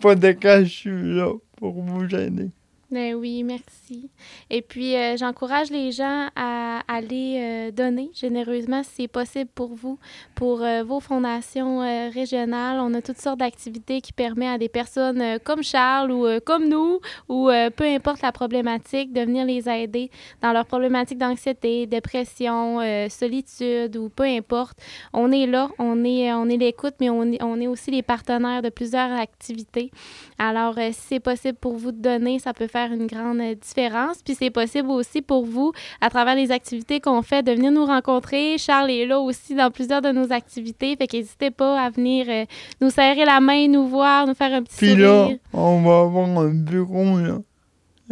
podcast, 0.00 0.64
je 0.64 0.68
suis 0.68 1.14
là 1.14 1.32
pour 1.56 1.80
vous 1.82 2.04
aider. 2.16 2.50
Ben 2.90 3.14
oui, 3.14 3.44
merci. 3.44 4.10
Et 4.50 4.62
puis, 4.62 4.96
euh, 4.96 5.16
j'encourage 5.16 5.70
les 5.70 5.92
gens 5.92 6.26
à 6.34 6.80
aller 6.88 7.36
euh, 7.38 7.70
donner 7.70 8.10
généreusement 8.12 8.82
si 8.82 8.90
c'est 9.02 9.08
possible 9.08 9.48
pour 9.54 9.76
vous, 9.76 9.96
pour 10.34 10.64
euh, 10.64 10.82
vos 10.82 10.98
fondations 10.98 11.78
régionales. 12.10 12.80
On 12.80 12.92
a 12.94 13.00
toutes 13.00 13.18
sortes 13.18 13.38
d'activités 13.38 14.00
qui 14.00 14.12
permettent 14.12 14.56
à 14.56 14.58
des 14.58 14.68
personnes 14.68 15.38
comme 15.44 15.62
Charles 15.62 16.10
ou 16.10 16.26
comme 16.44 16.68
nous, 16.68 16.98
ou 17.28 17.48
peu 17.76 17.84
importe 17.84 18.22
la 18.22 18.32
problématique, 18.32 19.12
de 19.12 19.20
venir 19.20 19.44
les 19.44 19.68
aider 19.68 20.10
dans 20.42 20.52
leurs 20.52 20.66
problématiques 20.66 21.18
d'anxiété, 21.18 21.86
dépression, 21.86 22.80
solitude 23.08 23.96
ou 23.96 24.08
peu 24.08 24.24
importe. 24.24 24.78
On 25.12 25.30
est 25.30 25.46
là, 25.46 25.70
on 25.78 26.04
est, 26.04 26.32
on 26.32 26.48
est 26.48 26.56
l'écoute, 26.56 26.94
mais 27.00 27.10
on 27.10 27.22
est, 27.32 27.42
on 27.42 27.60
est 27.60 27.66
aussi 27.66 27.90
les 27.90 28.02
partenaires 28.02 28.62
de 28.62 28.68
plusieurs 28.68 29.12
activités. 29.12 29.90
Alors, 30.38 30.74
si 30.74 30.92
c'est 30.92 31.20
possible 31.20 31.58
pour 31.58 31.76
vous 31.76 31.92
de 31.92 32.00
donner, 32.00 32.38
ça 32.38 32.52
peut 32.52 32.66
faire 32.66 32.79
une 32.88 33.06
grande 33.06 33.40
différence. 33.60 34.22
Puis 34.22 34.34
c'est 34.34 34.50
possible 34.50 34.90
aussi 34.90 35.22
pour 35.22 35.44
vous, 35.44 35.72
à 36.00 36.10
travers 36.10 36.34
les 36.34 36.50
activités 36.50 37.00
qu'on 37.00 37.22
fait, 37.22 37.42
de 37.42 37.52
venir 37.52 37.70
nous 37.72 37.84
rencontrer. 37.84 38.56
Charles 38.58 38.90
est 38.90 39.06
là 39.06 39.20
aussi 39.20 39.54
dans 39.54 39.70
plusieurs 39.70 40.00
de 40.02 40.10
nos 40.10 40.32
activités. 40.32 40.96
Fait 40.96 41.06
qu'hésitez 41.06 41.50
pas 41.50 41.80
à 41.80 41.90
venir 41.90 42.26
euh, 42.28 42.44
nous 42.80 42.90
serrer 42.90 43.24
la 43.24 43.40
main, 43.40 43.68
nous 43.68 43.86
voir, 43.86 44.26
nous 44.26 44.34
faire 44.34 44.52
un 44.54 44.62
petit 44.62 44.76
Puis 44.78 44.90
sourire. 44.90 45.06
là, 45.06 45.28
on 45.52 45.82
va 45.82 46.00
avoir 46.00 46.26
un 46.40 46.54
bureau, 46.54 47.18
là. 47.18 47.38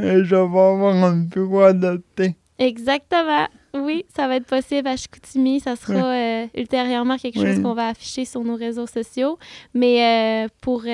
Et 0.01 0.23
je 0.25 0.35
vais 0.35 0.41
avoir 0.41 0.85
un 1.05 1.16
bureau 1.16 1.62
adapté. 1.62 2.37
Exactement. 2.59 3.47
Oui, 3.75 4.05
ça 4.16 4.29
va 4.29 4.37
être 4.37 4.47
possible 4.47 4.87
à 4.89 4.97
Chicoutimi. 4.97 5.61
Ça 5.61 5.77
sera 5.77 6.05
euh, 6.12 6.47
ultérieurement 6.57 7.16
quelque 7.16 7.41
chose 7.41 7.61
qu'on 7.62 7.75
va 7.75 7.89
afficher 7.89 8.25
sur 8.25 8.43
nos 8.45 8.57
réseaux 8.57 8.87
sociaux. 8.87 9.39
Mais 9.75 10.45
euh, 10.45 10.49
pour, 10.61 10.85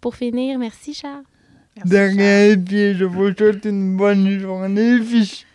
pour 0.00 0.14
finir, 0.16 0.58
merci 0.58 0.94
Charles. 0.94 1.24
Merci, 1.76 1.90
De 1.90 1.96
Charles. 1.96 2.18
rien, 2.18 2.56
puis 2.58 2.94
je 2.94 3.04
vous 3.04 3.34
souhaite 3.34 3.64
une 3.64 3.96
bonne 3.96 4.38
journée, 4.38 4.98
puis 4.98 5.20
je 5.20 5.34
suis 5.34 5.46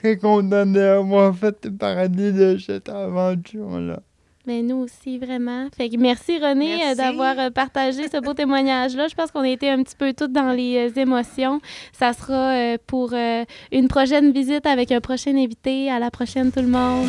très 0.00 0.16
content 0.16 0.66
d'avoir 0.66 1.36
fait 1.36 1.68
partie 1.78 2.32
de 2.32 2.58
cette 2.58 2.88
aventure-là. 2.88 4.00
Mais 4.46 4.60
nous 4.62 4.76
aussi, 4.76 5.18
vraiment. 5.18 5.68
Fait 5.76 5.88
que 5.88 5.96
merci 5.96 6.38
René 6.38 6.84
euh, 6.84 6.94
d'avoir 6.96 7.38
euh, 7.38 7.50
partagé 7.50 8.08
ce 8.08 8.20
beau 8.20 8.34
témoignage-là. 8.34 9.06
Je 9.06 9.14
pense 9.14 9.30
qu'on 9.30 9.42
a 9.42 9.48
été 9.48 9.70
un 9.70 9.80
petit 9.84 9.94
peu 9.94 10.12
toutes 10.14 10.32
dans 10.32 10.50
les 10.50 10.90
euh, 10.90 11.00
émotions. 11.00 11.60
Ça 11.92 12.12
sera 12.12 12.52
euh, 12.52 12.76
pour 12.88 13.10
euh, 13.12 13.44
une 13.70 13.86
prochaine 13.86 14.32
visite 14.32 14.66
avec 14.66 14.90
un 14.90 15.00
prochain 15.00 15.36
invité. 15.36 15.90
À 15.90 16.00
la 16.00 16.10
prochaine 16.10 16.50
tout 16.50 16.60
le 16.60 16.66
monde. 16.66 17.08